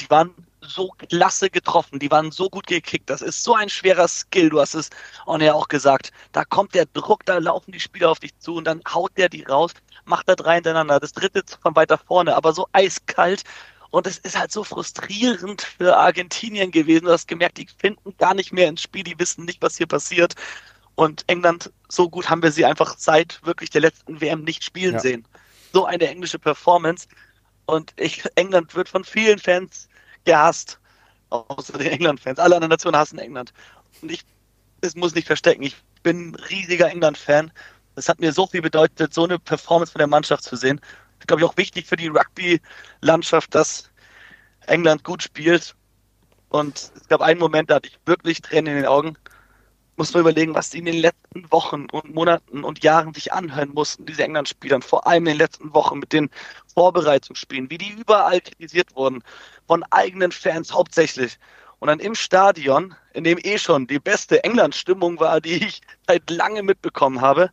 [0.00, 3.10] Die waren so klasse getroffen, die waren so gut gekickt.
[3.10, 4.50] Das ist so ein schwerer Skill.
[4.50, 4.90] Du hast es
[5.26, 6.12] auch gesagt.
[6.32, 9.28] Da kommt der Druck, da laufen die Spieler auf dich zu und dann haut der
[9.28, 9.72] die raus,
[10.04, 11.00] macht da drei hintereinander.
[11.00, 13.44] Das dritte von weiter vorne, aber so eiskalt.
[13.90, 17.04] Und es ist halt so frustrierend für Argentinien gewesen.
[17.04, 19.86] Du hast gemerkt, die finden gar nicht mehr ins Spiel, die wissen nicht, was hier
[19.86, 20.34] passiert.
[20.94, 24.94] Und England, so gut haben wir sie einfach seit wirklich der letzten WM nicht spielen
[24.94, 25.00] ja.
[25.00, 25.26] sehen.
[25.72, 27.06] So eine englische Performance.
[27.66, 29.88] Und ich, England wird von vielen Fans
[30.24, 30.78] gehasst.
[31.30, 32.38] Außer den England-Fans.
[32.38, 33.52] Alle anderen Nationen hassen England.
[34.02, 34.24] Und ich,
[34.82, 35.62] es muss nicht verstecken.
[35.62, 37.50] Ich bin ein riesiger England-Fan.
[37.96, 40.80] Es hat mir so viel bedeutet, so eine Performance von der Mannschaft zu sehen
[41.22, 43.90] ist, glaube ich, auch wichtig für die Rugby-Landschaft, dass
[44.66, 45.74] England gut spielt.
[46.48, 49.16] Und es gab einen Moment, da hatte ich wirklich Tränen in den Augen.
[49.96, 53.72] Muss man überlegen, was die in den letzten Wochen und Monaten und Jahren sich anhören
[53.74, 56.30] mussten, diese England-Spieler, vor allem in den letzten Wochen mit den
[56.74, 59.22] Vorbereitungsspielen, wie die überall kritisiert wurden,
[59.66, 61.38] von eigenen Fans hauptsächlich.
[61.78, 66.30] Und dann im Stadion, in dem eh schon die beste England-Stimmung war, die ich seit
[66.30, 67.50] langem mitbekommen habe,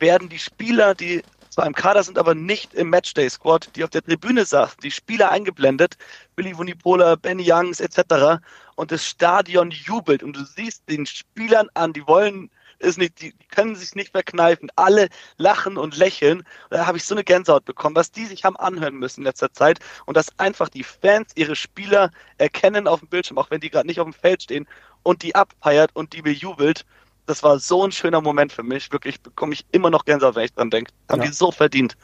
[0.00, 1.22] werden die Spieler, die
[1.54, 5.30] zwar im Kader sind, aber nicht im Matchday-Squad, die auf der Tribüne saßen, die Spieler
[5.30, 5.96] eingeblendet,
[6.34, 8.42] Billy Vunipola, Benny Youngs etc.
[8.74, 13.32] Und das Stadion jubelt und du siehst den Spielern an, die wollen es nicht, die,
[13.32, 14.68] die können sich nicht verkneifen.
[14.74, 16.38] Alle lachen und lächeln.
[16.38, 19.26] Und da habe ich so eine Gänsehaut bekommen, was die sich haben anhören müssen in
[19.26, 19.78] letzter Zeit.
[20.06, 23.86] Und dass einfach die Fans ihre Spieler erkennen auf dem Bildschirm, auch wenn die gerade
[23.86, 24.66] nicht auf dem Feld stehen
[25.04, 26.84] und die abfeiert und die bejubelt.
[27.26, 28.92] Das war so ein schöner Moment für mich.
[28.92, 30.92] Wirklich bekomme ich immer noch Gänsehaut, wenn ich dran denke.
[31.10, 31.28] Haben ja.
[31.28, 31.96] die so verdient.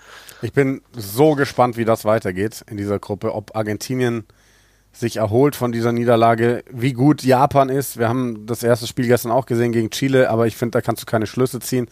[0.43, 3.35] Ich bin so gespannt, wie das weitergeht in dieser Gruppe.
[3.35, 4.27] Ob Argentinien
[4.93, 7.99] sich erholt von dieser Niederlage, wie gut Japan ist.
[7.99, 11.03] Wir haben das erste Spiel gestern auch gesehen gegen Chile, aber ich finde, da kannst
[11.03, 11.89] du keine Schlüsse ziehen.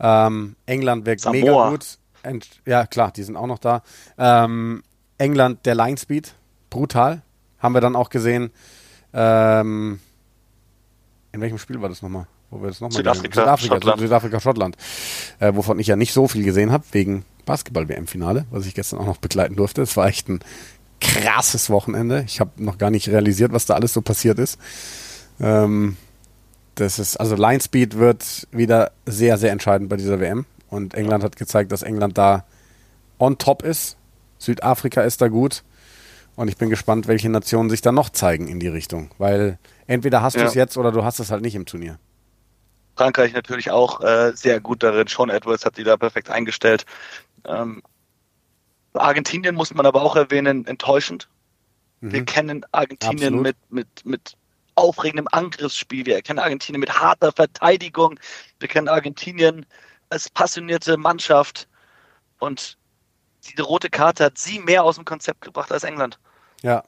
[0.00, 1.40] Ähm, England wirkt Samoa.
[1.40, 1.98] mega gut.
[2.22, 3.82] Ent ja, klar, die sind auch noch da.
[4.18, 4.82] Ähm,
[5.18, 6.34] England, der Line Speed,
[6.70, 7.22] brutal.
[7.58, 8.50] Haben wir dann auch gesehen.
[9.12, 10.00] Ähm,
[11.32, 12.26] in welchem Spiel war das nochmal?
[12.50, 14.00] Wo wir das nochmal Südafrika, Südafrika, Schottland.
[14.00, 14.76] Südafrika, Schottland.
[15.40, 19.06] Äh, wovon ich ja nicht so viel gesehen habe, wegen Basketball-WM-Finale, was ich gestern auch
[19.06, 19.82] noch begleiten durfte.
[19.82, 20.40] Es war echt ein
[21.00, 22.24] krasses Wochenende.
[22.26, 24.58] Ich habe noch gar nicht realisiert, was da alles so passiert ist.
[25.40, 25.96] Ähm,
[26.76, 30.46] das ist, also Line Speed wird wieder sehr, sehr entscheidend bei dieser WM.
[30.68, 32.44] Und England hat gezeigt, dass England da
[33.18, 33.96] on top ist.
[34.38, 35.62] Südafrika ist da gut.
[36.34, 39.10] Und ich bin gespannt, welche Nationen sich da noch zeigen in die Richtung.
[39.16, 40.42] Weil entweder hast ja.
[40.42, 41.98] du es jetzt oder du hast es halt nicht im Turnier.
[42.96, 45.06] Frankreich natürlich auch äh, sehr gut darin.
[45.06, 46.86] Sean Edwards hat die da perfekt eingestellt.
[47.44, 47.82] Ähm,
[48.94, 51.28] Argentinien muss man aber auch erwähnen, enttäuschend.
[52.00, 52.12] Mhm.
[52.12, 54.36] Wir kennen Argentinien mit, mit, mit
[54.74, 56.06] aufregendem Angriffsspiel.
[56.06, 58.18] Wir kennen Argentinien mit harter Verteidigung.
[58.60, 59.66] Wir kennen Argentinien
[60.10, 61.68] als passionierte Mannschaft.
[62.38, 62.76] Und
[63.44, 66.18] diese rote Karte hat sie mehr aus dem Konzept gebracht als England.
[66.62, 66.82] Ja.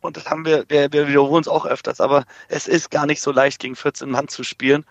[0.00, 3.20] Und das haben wir, wir, wir wiederholen es auch öfters, aber es ist gar nicht
[3.20, 4.84] so leicht, gegen 14 Mann zu spielen.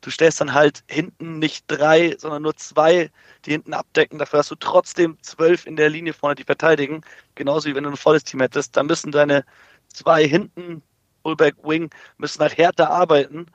[0.00, 3.10] Du stellst dann halt hinten nicht drei, sondern nur zwei,
[3.44, 4.18] die hinten abdecken.
[4.18, 7.02] Dafür hast du trotzdem zwölf in der Linie vorne, die verteidigen.
[7.34, 8.76] Genauso wie wenn du ein volles Team hättest.
[8.76, 9.44] Da müssen deine
[9.88, 10.82] zwei hinten
[11.22, 13.46] Fullback Wing müssen halt härter arbeiten,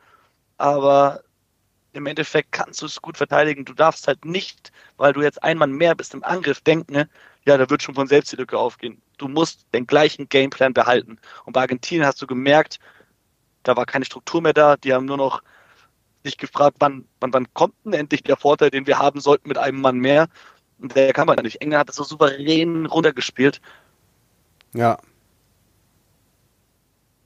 [0.58, 1.24] aber
[1.94, 3.66] im Endeffekt kannst du es gut verteidigen.
[3.66, 7.10] Du darfst halt nicht, weil du jetzt ein Mann mehr bist im Angriff, denken, ne?
[7.46, 9.02] ja, da wird schon von selbst die Lücke aufgehen.
[9.18, 11.20] Du musst den gleichen Gameplan behalten.
[11.46, 12.80] Und bei Argentinien hast du gemerkt,
[13.64, 14.78] da war keine Struktur mehr da.
[14.78, 15.42] Die haben nur noch
[16.26, 19.58] sich gefragt, wann, wann, wann kommt denn endlich der Vorteil, den wir haben sollten mit
[19.58, 20.28] einem Mann mehr.
[20.80, 21.62] Und der kam halt nicht.
[21.62, 23.62] England hat das so souverän runtergespielt.
[24.74, 24.98] Ja,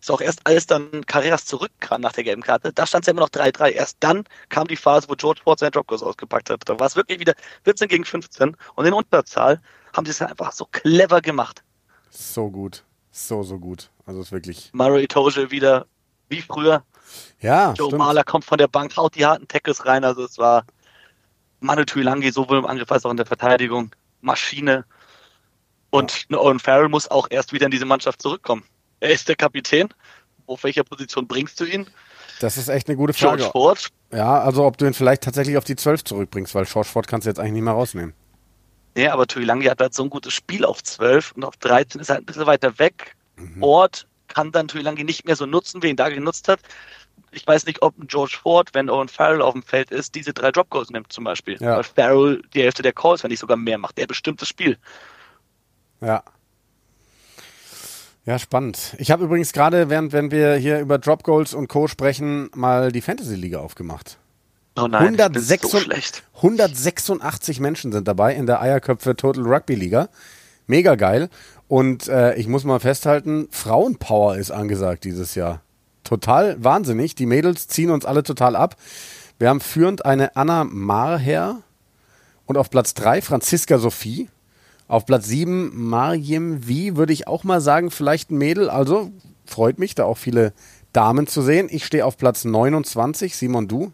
[0.01, 3.11] ist auch erst als dann Carreras zurückkam nach der gelben Karte, da stand es ja
[3.11, 3.69] immer noch 3-3.
[3.71, 6.61] Erst dann kam die Phase, wo George Ford seinen Dropgoals ausgepackt hat.
[6.65, 7.33] Da war es wirklich wieder
[7.63, 9.61] 14 gegen 15 und in Unterzahl
[9.93, 11.63] haben sie es einfach so clever gemacht.
[12.09, 12.83] So gut.
[13.11, 13.89] So, so gut.
[14.05, 14.69] Also es ist wirklich.
[14.73, 15.85] Mario Itoje wieder
[16.29, 16.83] wie früher.
[17.39, 17.73] Ja.
[17.73, 17.99] Joe stimmt.
[17.99, 20.03] Mahler kommt von der Bank, haut die harten Tackles rein.
[20.03, 20.63] Also es war
[21.59, 23.91] Manu Tuilangi sowohl im Angriff als auch in der Verteidigung.
[24.21, 24.85] Maschine.
[25.89, 26.37] Und ja.
[26.37, 28.63] Owen Farrell muss auch erst wieder in diese Mannschaft zurückkommen.
[28.99, 29.89] Er ist der Kapitän.
[30.45, 31.87] Auf welcher Position bringst du ihn?
[32.39, 33.37] Das ist echt eine gute Frage.
[33.37, 33.87] George Ford?
[34.11, 37.25] Ja, also ob du ihn vielleicht tatsächlich auf die 12 zurückbringst, weil George Ford kannst
[37.25, 38.13] du jetzt eigentlich nicht mehr rausnehmen.
[38.97, 42.09] Ja, aber Tuilangi hat halt so ein gutes Spiel auf 12 und auf 13 ist
[42.09, 43.15] er halt ein bisschen weiter weg.
[43.35, 43.61] Mhm.
[43.61, 46.59] Ort kann dann Tuilangi nicht mehr so nutzen, wie er ihn da genutzt hat.
[47.31, 50.51] Ich weiß nicht, ob George Ford, wenn Owen Farrell auf dem Feld ist, diese drei
[50.51, 51.57] Drop Goals nimmt zum Beispiel.
[51.59, 51.75] Ja.
[51.75, 53.97] Weil Farrell die Hälfte der Calls, wenn nicht sogar mehr macht.
[53.97, 54.77] Der bestimmt das Spiel.
[56.01, 56.23] Ja,
[58.29, 58.95] ja, spannend.
[58.99, 61.87] Ich habe übrigens gerade, während wenn wir hier über Drop Goals und Co.
[61.87, 64.19] sprechen, mal die Fantasy Liga aufgemacht.
[64.77, 66.21] Oh nein, 106, so schlecht.
[66.35, 70.09] 186 Menschen sind dabei in der Eierköpfe Total Rugby Liga.
[70.67, 71.29] Mega geil.
[71.69, 75.61] Und äh, ich muss mal festhalten, Frauenpower ist angesagt dieses Jahr.
[76.03, 77.13] Total wahnsinnig.
[77.13, 78.75] Die Mädels ziehen uns alle total ab.
[79.37, 81.61] Wir haben führend eine Anna Marher
[82.47, 84.29] und auf Platz 3 Franziska Sophie.
[84.87, 88.71] Auf Platz 7 Marjem Wie würde ich auch mal sagen, vielleicht ein Mädel.
[88.71, 89.11] Also
[89.45, 90.53] freut mich, da auch viele
[90.91, 91.67] Damen zu sehen.
[91.69, 93.37] Ich stehe auf Platz 29.
[93.37, 93.93] Simon, du?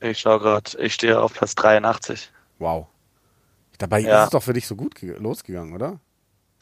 [0.00, 2.30] Ich schaue gerade, ich stehe auf Platz 83.
[2.58, 2.86] Wow.
[3.78, 4.20] Dabei ja.
[4.20, 6.00] ist es doch für dich so gut losgegangen, oder?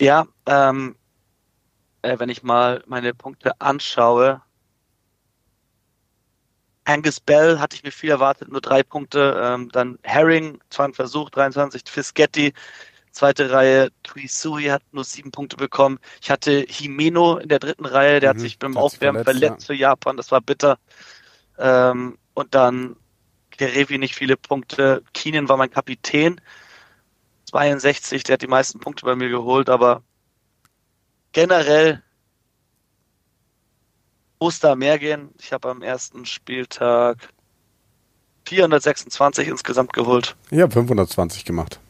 [0.00, 0.96] Ja, ähm,
[2.02, 4.42] äh, wenn ich mal meine Punkte anschaue,
[6.85, 9.40] Angus Bell hatte ich mir viel erwartet, nur drei Punkte.
[9.42, 11.83] Ähm, dann Herring, zwar ein Versuch, 23.
[11.88, 12.52] Fischetti,
[13.11, 13.90] zweite Reihe.
[14.05, 15.98] Tuisui hat nur sieben Punkte bekommen.
[16.22, 19.68] Ich hatte Himeno in der dritten Reihe, der mhm, hat sich beim Aufwärmen verletzt, verletzt
[19.68, 19.74] ja.
[19.74, 20.79] für Japan, das war bitter.
[21.59, 22.96] Ähm, und dann
[23.50, 25.02] Kerevi nicht viele Punkte.
[25.12, 26.40] Keenan war mein Kapitän.
[27.46, 30.02] 62, der hat die meisten Punkte bei mir geholt, aber
[31.32, 32.02] generell
[34.40, 35.30] muss da mehr gehen.
[35.38, 37.28] Ich habe am ersten Spieltag
[38.46, 40.37] 426 insgesamt geholt.
[40.50, 41.80] Ich habe 520 gemacht.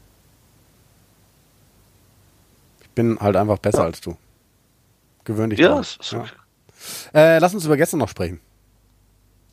[2.83, 3.85] Ich bin halt einfach besser ja.
[3.85, 4.17] als du.
[5.25, 6.31] Gewöhn dich ja, ist okay.
[7.13, 7.37] ja.
[7.37, 8.41] Äh, lass uns über gestern noch sprechen.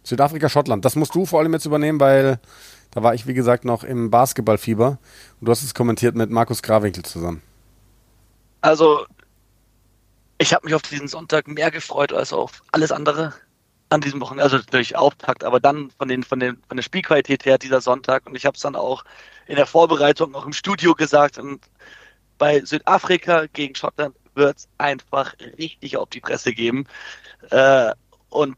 [0.04, 0.86] Südafrika, Schottland.
[0.86, 2.40] Das musst du vor allem jetzt übernehmen, weil
[2.92, 5.00] da war ich, wie gesagt, noch im Basketballfieber.
[5.40, 7.42] Und du hast es kommentiert mit Markus Grawinkel zusammen.
[8.62, 9.06] Also,
[10.40, 13.34] Ich habe mich auf diesen Sonntag mehr gefreut als auf alles andere
[13.90, 17.46] an diesem Wochenende, also durch Auftakt, aber dann von den von den von der Spielqualität
[17.46, 19.04] her dieser Sonntag und ich habe es dann auch
[19.48, 21.62] in der Vorbereitung auch im Studio gesagt und
[22.38, 26.88] bei Südafrika gegen Schottland wird es einfach richtig auf die Presse geben
[27.52, 27.92] äh,
[28.30, 28.58] und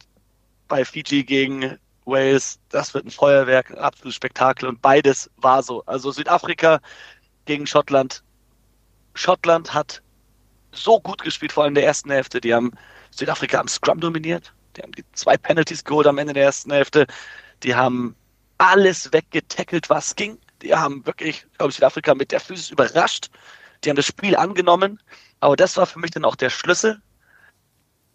[0.67, 5.83] bei Fiji gegen Wales, das wird ein Feuerwerk, ein absolutes Spektakel und beides war so.
[5.85, 6.79] Also Südafrika
[7.45, 8.23] gegen Schottland.
[9.15, 10.01] Schottland hat
[10.71, 12.41] so gut gespielt, vor allem in der ersten Hälfte.
[12.41, 12.71] Die haben
[13.11, 14.53] Südafrika am Scrum dominiert.
[14.75, 17.07] Die haben die zwei Penalties geholt am Ende der ersten Hälfte.
[17.63, 18.15] Die haben
[18.57, 20.37] alles weggetackelt, was ging.
[20.61, 23.29] Die haben wirklich, glaube ich, Südafrika mit der Physis überrascht.
[23.83, 24.99] Die haben das Spiel angenommen.
[25.39, 27.01] Aber das war für mich dann auch der Schlüssel.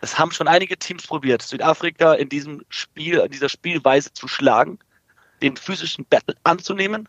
[0.01, 4.79] Das haben schon einige Teams probiert, Südafrika in diesem Spiel, in dieser Spielweise zu schlagen,
[5.43, 7.09] den physischen Battle anzunehmen,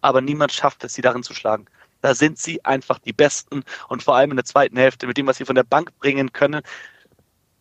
[0.00, 1.66] aber niemand schafft es, sie darin zu schlagen.
[2.00, 5.26] Da sind sie einfach die Besten und vor allem in der zweiten Hälfte mit dem,
[5.28, 6.62] was sie von der Bank bringen können,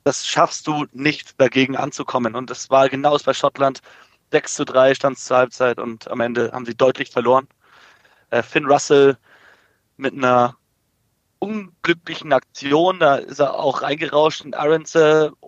[0.04, 2.36] das schaffst du nicht dagegen anzukommen.
[2.36, 3.82] Und das war genau bei Schottland.
[4.32, 7.48] 6 zu 3 stand es zur Halbzeit und am Ende haben sie deutlich verloren.
[8.30, 9.18] Äh, Finn Russell
[9.98, 10.56] mit einer
[11.42, 14.96] unglücklichen Aktion, da ist er auch reingerauscht und Aarons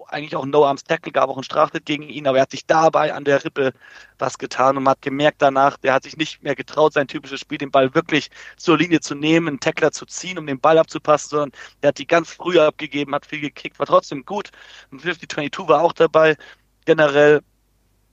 [0.08, 3.14] eigentlich auch ein No-Arms-Tackle, gab auch einen Straftritt gegen ihn, aber er hat sich dabei
[3.14, 3.74] an der Rippe
[4.18, 7.42] was getan und man hat gemerkt danach, der hat sich nicht mehr getraut, sein typisches
[7.42, 10.80] Spiel, den Ball wirklich zur Linie zu nehmen, einen Tackler zu ziehen, um den Ball
[10.80, 11.52] abzupassen, sondern
[11.82, 14.50] er hat die ganz früh abgegeben, hat viel gekickt, war trotzdem gut.
[14.92, 16.38] Ein 50-22 war auch dabei.
[16.86, 17.42] Generell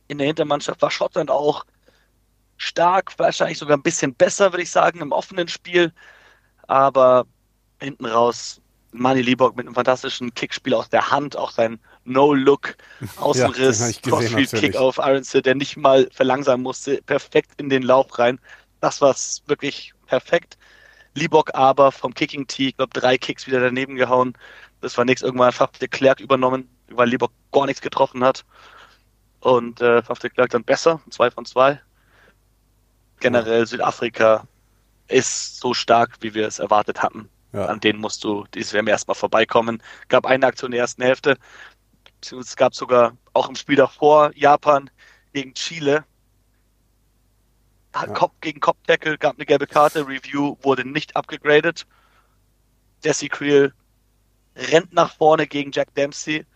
[0.09, 1.65] in der Hintermannschaft war Schottland auch
[2.59, 5.95] stark, wahrscheinlich sogar ein bisschen besser, würde ich sagen, im offenen Spiel.
[6.67, 7.25] Aber
[7.81, 8.61] hinten raus
[8.93, 12.77] Mani Liebok mit einem fantastischen Kickspiel aus der Hand, auch sein No-Look,
[13.17, 18.41] Außenriss, ja, Crossfield-Kick auf Aronson, der nicht mal verlangsamen musste, perfekt in den Lauf rein.
[18.81, 19.15] Das war
[19.47, 20.59] wirklich perfekt.
[21.15, 24.35] Liebok aber vom Kicking Tee, ich glaube, drei Kicks wieder daneben gehauen.
[24.81, 25.23] Das war nichts.
[25.23, 28.45] Irgendwann hat der Klerk übernommen, weil Liebok gar nichts getroffen hat.
[29.41, 31.81] Und äh, Faf de Klerk dann besser, zwei von zwei.
[33.21, 34.47] Generell Südafrika
[35.09, 37.29] ist so stark, wie wir es erwartet hatten.
[37.53, 37.67] Ja.
[37.67, 39.83] An denen musst du dieses WM erstmal vorbeikommen.
[40.09, 41.37] Gab eine Aktion in der ersten Hälfte.
[42.23, 44.91] Es gab sogar auch im Spiel davor Japan
[45.33, 46.05] gegen Chile.
[47.95, 48.07] Ja.
[48.07, 51.87] Kopf gegen Kopf-Tackle, gab eine gelbe Karte, Review wurde nicht abgegradet.
[53.03, 53.73] Jesse Creel
[54.55, 56.47] rennt nach vorne gegen Jack Dempsey,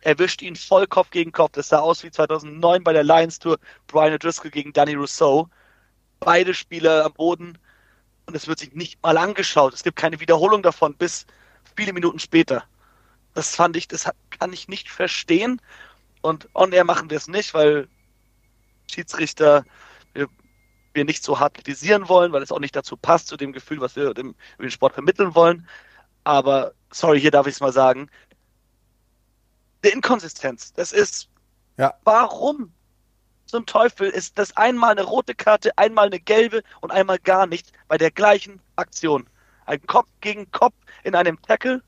[0.00, 1.52] erwischt ihn voll Kopf gegen Kopf.
[1.52, 5.48] Das sah aus wie 2009 bei der Lions Tour, Brian O'Driscoll gegen Danny Rousseau.
[6.20, 7.58] Beide Spieler am Boden,
[8.26, 9.72] und es wird sich nicht mal angeschaut.
[9.72, 11.26] Es gibt keine Wiederholung davon bis
[11.76, 12.64] viele Minuten später.
[13.34, 15.60] Das fand ich, das kann ich nicht verstehen.
[16.22, 17.88] Und on air machen wir es nicht, weil
[18.90, 19.64] Schiedsrichter
[20.14, 20.28] wir,
[20.94, 23.80] wir nicht so hart kritisieren wollen, weil es auch nicht dazu passt, zu dem Gefühl,
[23.80, 25.68] was wir dem, über den Sport vermitteln wollen.
[26.24, 28.10] Aber, sorry, hier darf ich es mal sagen.
[29.84, 31.28] Die Inkonsistenz, das ist,
[31.76, 31.94] ja.
[32.02, 32.72] warum
[33.46, 37.72] zum Teufel ist das einmal eine rote Karte, einmal eine gelbe und einmal gar nicht
[37.88, 39.26] bei der gleichen Aktion.
[39.66, 41.82] Ein Kopf gegen Kopf in einem Tackle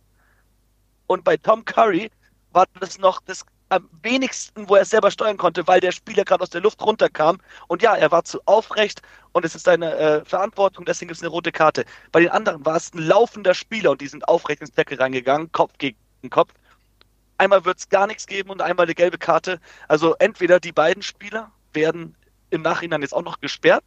[1.06, 2.10] und bei Tom Curry
[2.52, 6.24] war das noch das am wenigsten, wo er es selber steuern konnte, weil der Spieler
[6.24, 7.38] gerade aus der Luft runterkam.
[7.66, 11.22] Und ja, er war zu aufrecht und es ist seine äh, Verantwortung, deswegen gibt es
[11.22, 11.84] eine rote Karte.
[12.12, 15.52] Bei den anderen war es ein laufender Spieler und die sind aufrecht ins Tackle reingegangen,
[15.52, 15.96] Kopf gegen
[16.30, 16.52] Kopf.
[17.38, 19.61] Einmal wird es gar nichts geben und einmal eine gelbe Karte.
[19.87, 22.16] Also entweder die beiden Spieler werden
[22.51, 23.85] im Nachhinein jetzt auch noch gesperrt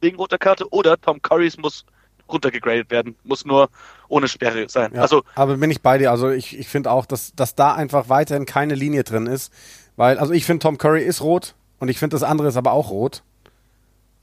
[0.00, 1.84] wegen roter Karte oder Tom Currys muss
[2.28, 3.70] runtergegradet werden, muss nur
[4.08, 4.92] ohne Sperre sein.
[4.94, 6.10] Ja, also, aber bin ich bei dir.
[6.10, 9.52] Also ich, ich finde auch, dass, dass da einfach weiterhin keine Linie drin ist.
[9.96, 12.72] Weil, also ich finde, Tom Curry ist rot und ich finde, das andere ist aber
[12.72, 13.22] auch rot.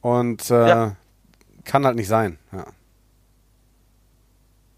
[0.02, 0.96] Und äh, ja.
[1.64, 2.38] kann halt nicht sein.
[2.52, 2.66] Ja.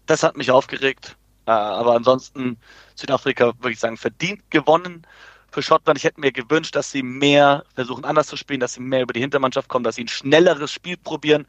[0.06, 1.16] Das hat mich aufgeregt.
[1.48, 2.58] Äh, aber ansonsten
[2.94, 5.06] Südafrika, würde ich sagen, verdient gewonnen
[5.50, 5.98] für Schottland.
[5.98, 9.14] Ich hätte mir gewünscht, dass sie mehr versuchen, anders zu spielen, dass sie mehr über
[9.14, 11.46] die Hintermannschaft kommen, dass sie ein schnelleres Spiel probieren,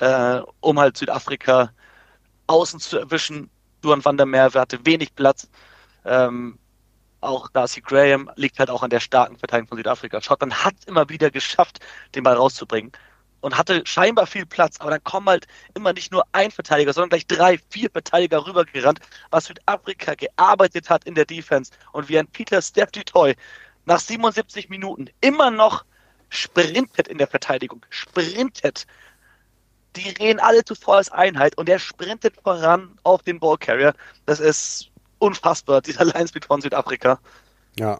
[0.00, 1.70] äh, um halt Südafrika
[2.48, 3.48] außen zu erwischen.
[3.80, 5.48] Duan van der Merwe hatte wenig Platz.
[6.04, 6.58] Ähm,
[7.20, 10.20] auch Darcy Graham liegt halt auch an der starken Verteidigung von Südafrika.
[10.20, 11.78] Schottland hat immer wieder geschafft,
[12.16, 12.90] den Ball rauszubringen
[13.40, 17.10] und hatte scheinbar viel Platz, aber dann kommen halt immer nicht nur ein Verteidiger, sondern
[17.10, 22.26] gleich drei, vier Verteidiger rübergerannt, was Südafrika gearbeitet hat in der Defense und wie ein
[22.26, 23.34] Peter Steptoy
[23.84, 25.84] nach 77 Minuten immer noch
[26.28, 28.86] sprintet in der Verteidigung, sprintet.
[29.96, 33.94] Die reden alle zuvor als Einheit und er sprintet voran auf den Ballcarrier.
[34.26, 37.18] Das ist unfassbar, dieser Linespeed von Südafrika.
[37.78, 37.98] Ja.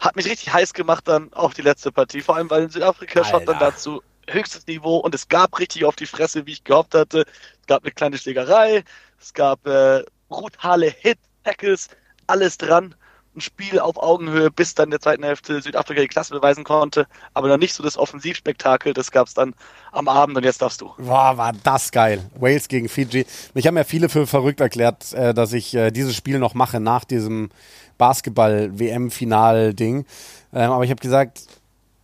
[0.00, 3.62] Hat mich richtig heiß gemacht dann auf die letzte Partie, vor allem weil Südafrika Schottland
[3.62, 7.24] dazu höchstes Niveau und es gab richtig auf die Fresse, wie ich gehofft hatte.
[7.60, 8.84] Es gab eine kleine Schlägerei,
[9.20, 11.88] es gab äh, brutale Hit Tackles,
[12.26, 12.94] alles dran
[13.36, 17.48] ein Spiel auf Augenhöhe, bis dann der zweiten Hälfte Südafrika die Klasse beweisen konnte, aber
[17.48, 19.54] noch nicht so das Offensivspektakel, das gab es dann
[19.92, 20.92] am Abend und jetzt darfst du.
[20.98, 22.22] Boah, war das geil.
[22.38, 23.26] Wales gegen Fiji.
[23.54, 26.80] Mich haben ja viele für verrückt erklärt, äh, dass ich äh, dieses Spiel noch mache
[26.80, 27.50] nach diesem
[27.98, 30.06] Basketball-WM-Final-Ding.
[30.52, 31.46] Ähm, aber ich habe gesagt,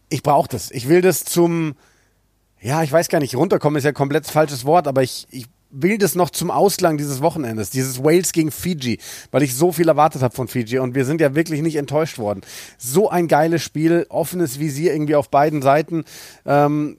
[0.09, 0.71] ich brauche das.
[0.71, 1.77] Ich will das zum,
[2.61, 5.99] ja, ich weiß gar nicht, runterkommen ist ja komplett falsches Wort, aber ich, ich will
[5.99, 8.99] das noch zum Ausklang dieses Wochenendes, dieses Wales gegen Fiji,
[9.31, 12.19] weil ich so viel erwartet habe von Fiji und wir sind ja wirklich nicht enttäuscht
[12.19, 12.43] worden.
[12.77, 16.05] So ein geiles Spiel, offenes Visier irgendwie auf beiden Seiten.
[16.45, 16.99] Ähm,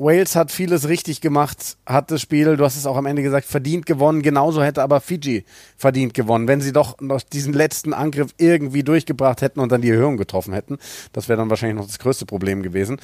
[0.00, 3.46] Wales hat vieles richtig gemacht, hat das Spiel, du hast es auch am Ende gesagt,
[3.46, 4.22] verdient gewonnen.
[4.22, 5.44] Genauso hätte aber Fiji
[5.76, 9.90] verdient gewonnen, wenn sie doch noch diesen letzten Angriff irgendwie durchgebracht hätten und dann die
[9.90, 10.78] Erhöhung getroffen hätten.
[11.12, 13.00] Das wäre dann wahrscheinlich noch das größte Problem gewesen.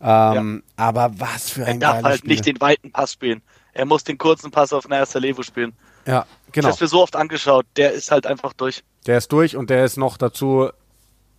[0.00, 0.84] Ähm, ja.
[0.84, 2.30] Aber was für ein er darf halt Spiel.
[2.30, 3.42] nicht den weiten Pass spielen.
[3.72, 5.72] Er muss den kurzen Pass auf Naya Salevo spielen.
[6.06, 6.66] Ja, genau.
[6.66, 7.66] Das hast wir so oft angeschaut.
[7.76, 8.82] Der ist halt einfach durch.
[9.06, 10.70] Der ist durch und der ist noch dazu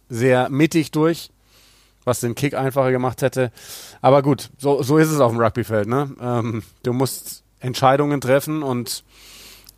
[0.08, 1.32] sehr mittig durch,
[2.04, 3.52] was den Kick einfacher gemacht hätte.
[4.02, 5.88] Aber gut, so, so ist es auf dem Rugbyfeld.
[5.88, 6.16] Ne?
[6.20, 9.04] Ähm, du musst Entscheidungen treffen und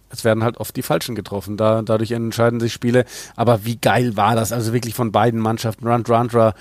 [0.10, 1.58] es werden halt oft die falschen getroffen.
[1.58, 3.06] Da, dadurch entscheiden sich Spiele.
[3.36, 4.52] Aber wie geil war das?
[4.52, 5.88] Also wirklich von beiden Mannschaften.
[5.88, 6.54] Rand Randra,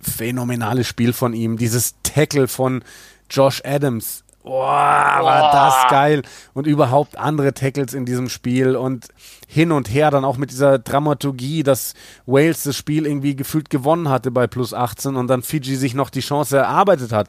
[0.00, 1.56] phänomenales Spiel von ihm.
[1.56, 2.82] Dieses Tackle von
[3.30, 6.22] Josh Adams, Boah, war das geil.
[6.52, 9.08] Und überhaupt andere Tackles in diesem Spiel und
[9.48, 11.94] hin und her dann auch mit dieser Dramaturgie, dass
[12.26, 16.10] Wales das Spiel irgendwie gefühlt gewonnen hatte bei plus 18 und dann Fiji sich noch
[16.10, 17.28] die Chance erarbeitet hat,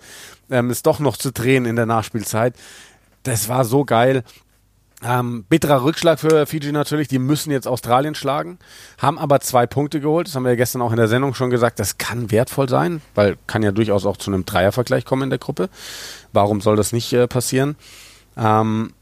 [0.49, 2.53] ähm, es doch noch zu drehen in der Nachspielzeit.
[3.23, 4.23] Das war so geil.
[5.03, 7.07] Ähm, bitterer Rückschlag für Fiji natürlich.
[7.07, 8.57] Die müssen jetzt Australien schlagen,
[8.97, 10.27] haben aber zwei Punkte geholt.
[10.27, 11.79] Das haben wir ja gestern auch in der Sendung schon gesagt.
[11.79, 15.39] Das kann wertvoll sein, weil kann ja durchaus auch zu einem Dreiervergleich kommen in der
[15.39, 15.69] Gruppe.
[16.31, 17.75] Warum soll das nicht äh, passieren?
[18.37, 18.93] Ähm,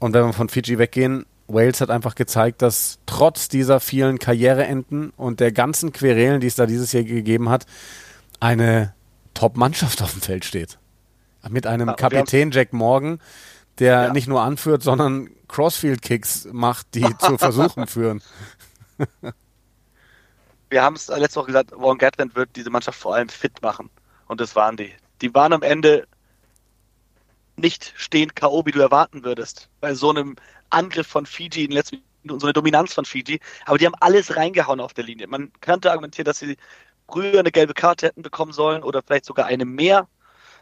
[0.00, 5.10] und wenn wir von Fiji weggehen, Wales hat einfach gezeigt, dass trotz dieser vielen Karriereenden
[5.16, 7.64] und der ganzen Querelen, die es da dieses Jahr gegeben hat,
[8.38, 8.92] eine
[9.34, 10.78] Top-Mannschaft auf dem Feld steht.
[11.48, 13.20] Mit einem Kapitän Jack Morgan,
[13.78, 14.12] der ja.
[14.12, 18.22] nicht nur anführt, sondern Crossfield-Kicks macht, die zu Versuchen führen.
[20.70, 23.90] Wir haben es letzte Woche gesagt, Warren Gatland wird diese Mannschaft vor allem fit machen.
[24.26, 24.92] Und das waren die.
[25.22, 26.06] Die waren am Ende
[27.56, 29.68] nicht stehend K.O., wie du erwarten würdest.
[29.80, 30.36] Bei so einem
[30.70, 33.40] Angriff von Fiji in den letzten Minuten, so eine Dominanz von Fiji.
[33.64, 35.26] Aber die haben alles reingehauen auf der Linie.
[35.26, 36.56] Man könnte argumentieren, dass sie
[37.10, 40.08] früher eine gelbe Karte hätten bekommen sollen oder vielleicht sogar eine mehr.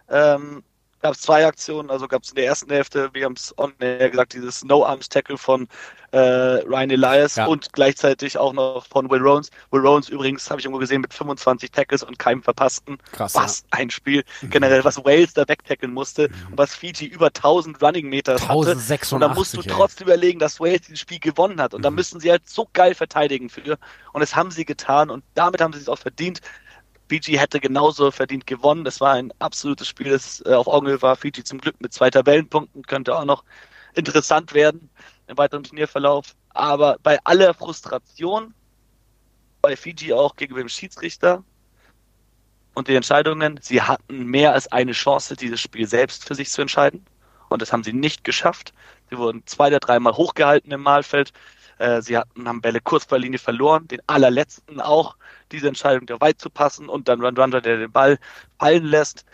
[0.09, 0.63] Ähm,
[1.03, 3.73] gab es zwei Aktionen, also gab es in der ersten Hälfte, wir haben es on
[3.79, 5.69] air gesagt, dieses No-Arms-Tackle von
[6.13, 7.47] äh, Ryan Elias ja.
[7.47, 9.51] und gleichzeitig auch noch von Will Rowns.
[9.71, 12.99] Will Rowns übrigens, habe ich irgendwo gesehen, mit 25 Tackles und keinem verpassten.
[13.13, 13.79] Krass, was ja.
[13.79, 14.25] ein Spiel.
[14.41, 14.51] Mhm.
[14.51, 16.53] Generell, was Wales da wegtackeln musste mhm.
[16.53, 19.15] und was Fiji über 1000 Running Meters 1086, hatte.
[19.15, 21.75] Und da musst du trotzdem überlegen, dass Wales dieses Spiel gewonnen hat.
[21.75, 21.85] Und mhm.
[21.85, 23.79] da müssen sie halt so geil verteidigen für.
[24.13, 26.41] Und das haben sie getan und damit haben sie es auch verdient.
[27.09, 28.85] Fiji hätte genauso verdient gewonnen.
[28.85, 31.17] Das war ein absolutes Spiel, das äh, auf Augenhöhe war.
[31.17, 33.45] Fiji zum Glück mit zwei Tabellenpunkten könnte auch noch
[33.95, 34.91] interessant werden
[35.27, 36.35] im weiteren Turnierverlauf.
[36.51, 38.55] Aber bei aller Frustration,
[39.63, 41.45] bei Fiji auch gegenüber dem Schiedsrichter
[42.75, 46.63] und den Entscheidungen, sie hatten mehr als eine Chance, dieses Spiel selbst für sich zu
[46.63, 47.05] entscheiden.
[47.49, 48.73] Und das haben sie nicht geschafft.
[49.11, 51.33] Sie wurden zwei oder dreimal hochgehalten im Mahlfeld.
[51.79, 55.17] Äh, sie hatten, haben Bälle kurz vor der Linie verloren, den allerletzten auch
[55.53, 58.19] diese Entscheidung der weit zu passen und dann Run Runner, der den Ball
[58.59, 59.25] fallen lässt.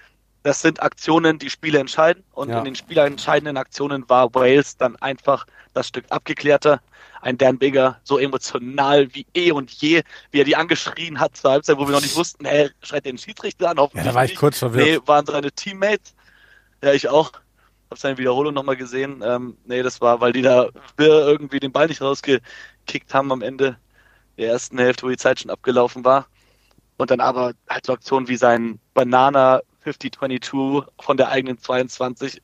[0.42, 2.24] Das sind Aktionen, die Spiele entscheiden.
[2.33, 2.59] Und ja.
[2.59, 6.81] in den spielentscheidenden Aktionen war Wales dann einfach das Stück abgeklärter.
[7.20, 10.02] Ein Dan Bigger, so emotional wie eh und je,
[10.33, 13.16] wie er die angeschrien hat zur Halbzeit, wo wir noch nicht wussten, hey, schreit den
[13.16, 13.76] Schiedsrichter an.
[13.76, 14.85] Ja, da war ich kurz verwirrt.
[14.85, 16.14] Nee, waren seine Teammates.
[16.83, 17.31] Ja, ich auch.
[17.92, 19.22] Hab seine Wiederholung nochmal gesehen.
[19.22, 23.76] Ähm, nee, das war, weil die da irgendwie den Ball nicht rausgekickt haben am Ende
[24.38, 26.26] der ersten Hälfte, wo die Zeit schon abgelaufen war.
[26.96, 32.40] Und dann aber halt so Aktionen wie sein Banana 50-22 von der eigenen 22.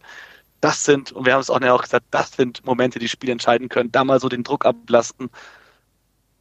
[0.61, 3.71] Das sind, und wir haben es auch, auch gesagt, das sind Momente, die Spiel entscheiden
[3.71, 3.91] können.
[3.91, 5.31] Da mal so den Druck ablasten.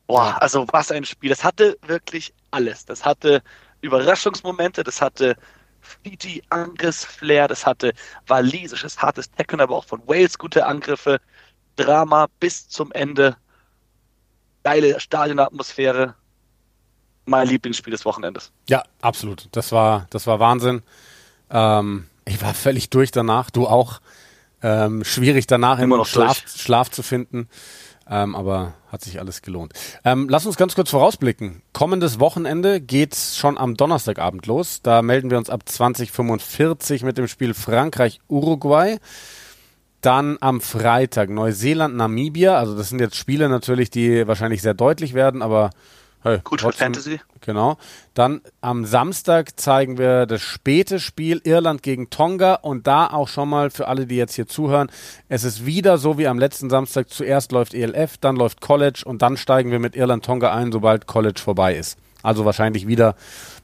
[0.06, 1.30] Boah, also was ein Spiel.
[1.30, 2.84] Das hatte wirklich alles.
[2.84, 3.42] Das hatte
[3.80, 5.38] Überraschungsmomente, das hatte
[5.82, 7.94] Fiji-Angriffsflair, das hatte
[8.28, 11.20] walisisches, hartes Tackle, aber auch von Wales gute Angriffe.
[11.76, 13.38] Drama bis zum Ende
[14.64, 16.16] geile Stadionatmosphäre.
[17.26, 18.52] Mein Lieblingsspiel des Wochenendes.
[18.70, 19.50] Ja, absolut.
[19.52, 20.82] Das war, das war Wahnsinn.
[21.50, 23.50] Ähm, ich war völlig durch danach.
[23.50, 24.00] Du auch.
[24.64, 27.48] Ähm, schwierig danach immer noch Schlaf, Schlaf zu finden.
[28.10, 29.74] Ähm, aber hat sich alles gelohnt.
[30.06, 31.62] Ähm, lass uns ganz kurz vorausblicken.
[31.74, 34.82] Kommendes Wochenende geht schon am Donnerstagabend los.
[34.82, 38.98] Da melden wir uns ab 2045 mit dem Spiel Frankreich-Uruguay.
[40.02, 42.58] Dann am Freitag Neuseeland, Namibia.
[42.58, 45.72] Also das sind jetzt Spiele natürlich, die wahrscheinlich sehr deutlich werden, aber
[46.28, 47.20] hey, Gut für Fantasy.
[47.42, 47.78] Genau.
[48.14, 53.50] Dann am Samstag zeigen wir das späte Spiel Irland gegen Tonga und da auch schon
[53.50, 54.90] mal für alle, die jetzt hier zuhören,
[55.30, 57.10] es ist wieder so wie am letzten Samstag.
[57.10, 61.08] Zuerst läuft ELF, dann läuft College und dann steigen wir mit Irland Tonga ein, sobald
[61.08, 61.98] College vorbei ist.
[62.28, 63.16] Also wahrscheinlich wieder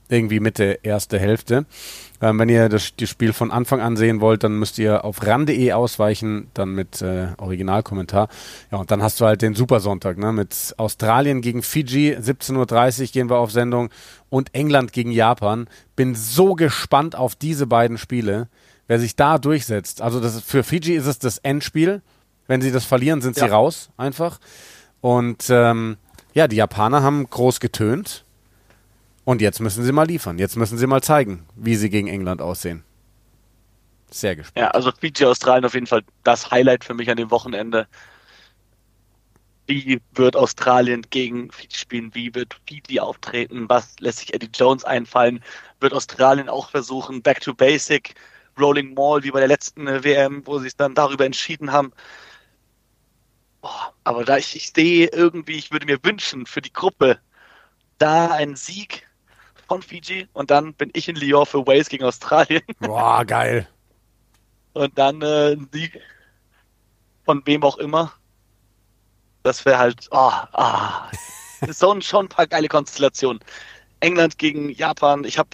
[0.07, 1.65] irgendwie Mitte erste Hälfte.
[2.21, 5.25] Ähm, wenn ihr das, das, Spiel von Anfang an sehen wollt, dann müsst ihr auf
[5.25, 8.29] ran.de ausweichen, dann mit äh, Originalkommentar.
[8.71, 10.31] Ja, und dann hast du halt den Supersonntag, ne?
[10.31, 13.89] Mit Australien gegen Fiji, 17.30 Uhr gehen wir auf Sendung
[14.29, 15.67] und England gegen Japan.
[15.97, 18.47] Bin so gespannt auf diese beiden Spiele,
[18.87, 20.01] wer sich da durchsetzt.
[20.01, 22.01] Also das ist, für Fiji ist es das Endspiel.
[22.47, 23.45] Wenn sie das verlieren, sind ja.
[23.45, 24.39] sie raus, einfach.
[25.01, 25.97] Und ähm,
[26.33, 28.23] ja, die Japaner haben groß getönt
[29.25, 30.37] und jetzt müssen sie mal liefern.
[30.37, 32.83] Jetzt müssen sie mal zeigen, wie sie gegen England aussehen.
[34.11, 34.57] Sehr gespannt.
[34.57, 37.87] Ja, also Fiji Australien auf jeden Fall das Highlight für mich an dem Wochenende.
[39.65, 42.13] Wie wird Australien gegen Fiji spielen?
[42.13, 43.67] Wie wird Fiji auftreten?
[43.69, 45.43] Was lässt sich Eddie Jones einfallen?
[45.79, 48.13] Wird Australien auch versuchen, Back to Basic,
[48.59, 51.91] Rolling Mall, wie bei der letzten äh, WM, wo sie es dann darüber entschieden haben?
[53.61, 57.19] Boah, aber da ich, ich sehe irgendwie, ich würde mir wünschen für die Gruppe,
[57.97, 59.07] da einen Sieg
[59.67, 62.61] von Fiji und dann bin ich in Lyon für Wales gegen Australien.
[62.79, 63.67] Boah, geil.
[64.73, 65.99] Und dann äh, ein Sieg
[67.25, 68.13] von wem auch immer.
[69.43, 71.09] Das wäre halt, oh, ah,
[71.69, 73.43] so schon ein paar geile Konstellationen.
[73.99, 75.23] England gegen Japan.
[75.23, 75.49] Ich habe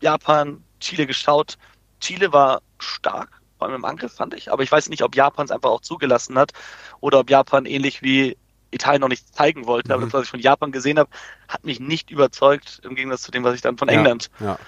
[0.00, 1.56] Japan, Chile geschaut.
[2.00, 4.52] Chile war stark, vor allem im Angriff fand ich.
[4.52, 6.52] Aber ich weiß nicht, ob Japan es einfach auch zugelassen hat
[7.00, 8.36] oder ob Japan ähnlich wie
[8.70, 9.88] Italien noch nicht zeigen wollte.
[9.88, 9.94] Mhm.
[9.94, 11.10] Aber das, was ich von Japan gesehen habe,
[11.48, 14.58] hat mich nicht überzeugt, im Gegensatz zu dem, was ich dann von England ja, ja.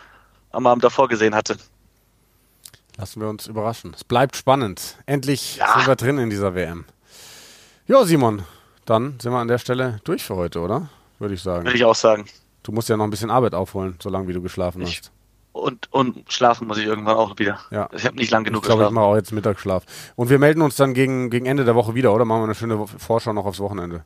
[0.51, 1.57] am Abend davor gesehen hatte.
[2.96, 3.94] Lassen wir uns überraschen.
[3.94, 4.96] Es bleibt spannend.
[5.07, 5.72] Endlich ja.
[5.74, 6.84] sind wir drin in dieser WM.
[7.86, 8.44] Ja, Simon,
[8.86, 10.88] dann sind wir an der Stelle durch für heute, oder?
[11.18, 11.64] Würde ich sagen.
[11.64, 12.26] Würde ich auch sagen.
[12.62, 15.12] Du musst ja noch ein bisschen Arbeit aufholen, solange wie du geschlafen ich, hast.
[15.53, 17.59] Und, und schlafen muss ich irgendwann auch wieder.
[17.70, 17.88] Ja.
[17.92, 18.92] Ich habe nicht lang genug ich glaub, geschlafen.
[18.92, 19.84] Ich mache auch jetzt Mittagsschlaf.
[20.14, 22.24] Und wir melden uns dann gegen, gegen Ende der Woche wieder, oder?
[22.24, 24.05] Machen wir eine schöne Vorschau noch aufs Wochenende.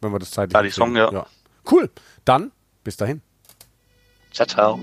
[0.00, 1.10] Wenn wir das zeitlich Ja, die Song, ja.
[1.12, 1.26] ja.
[1.70, 1.90] Cool.
[2.24, 2.52] Dann,
[2.84, 3.22] bis dahin.
[4.32, 4.80] Ciao, ciao.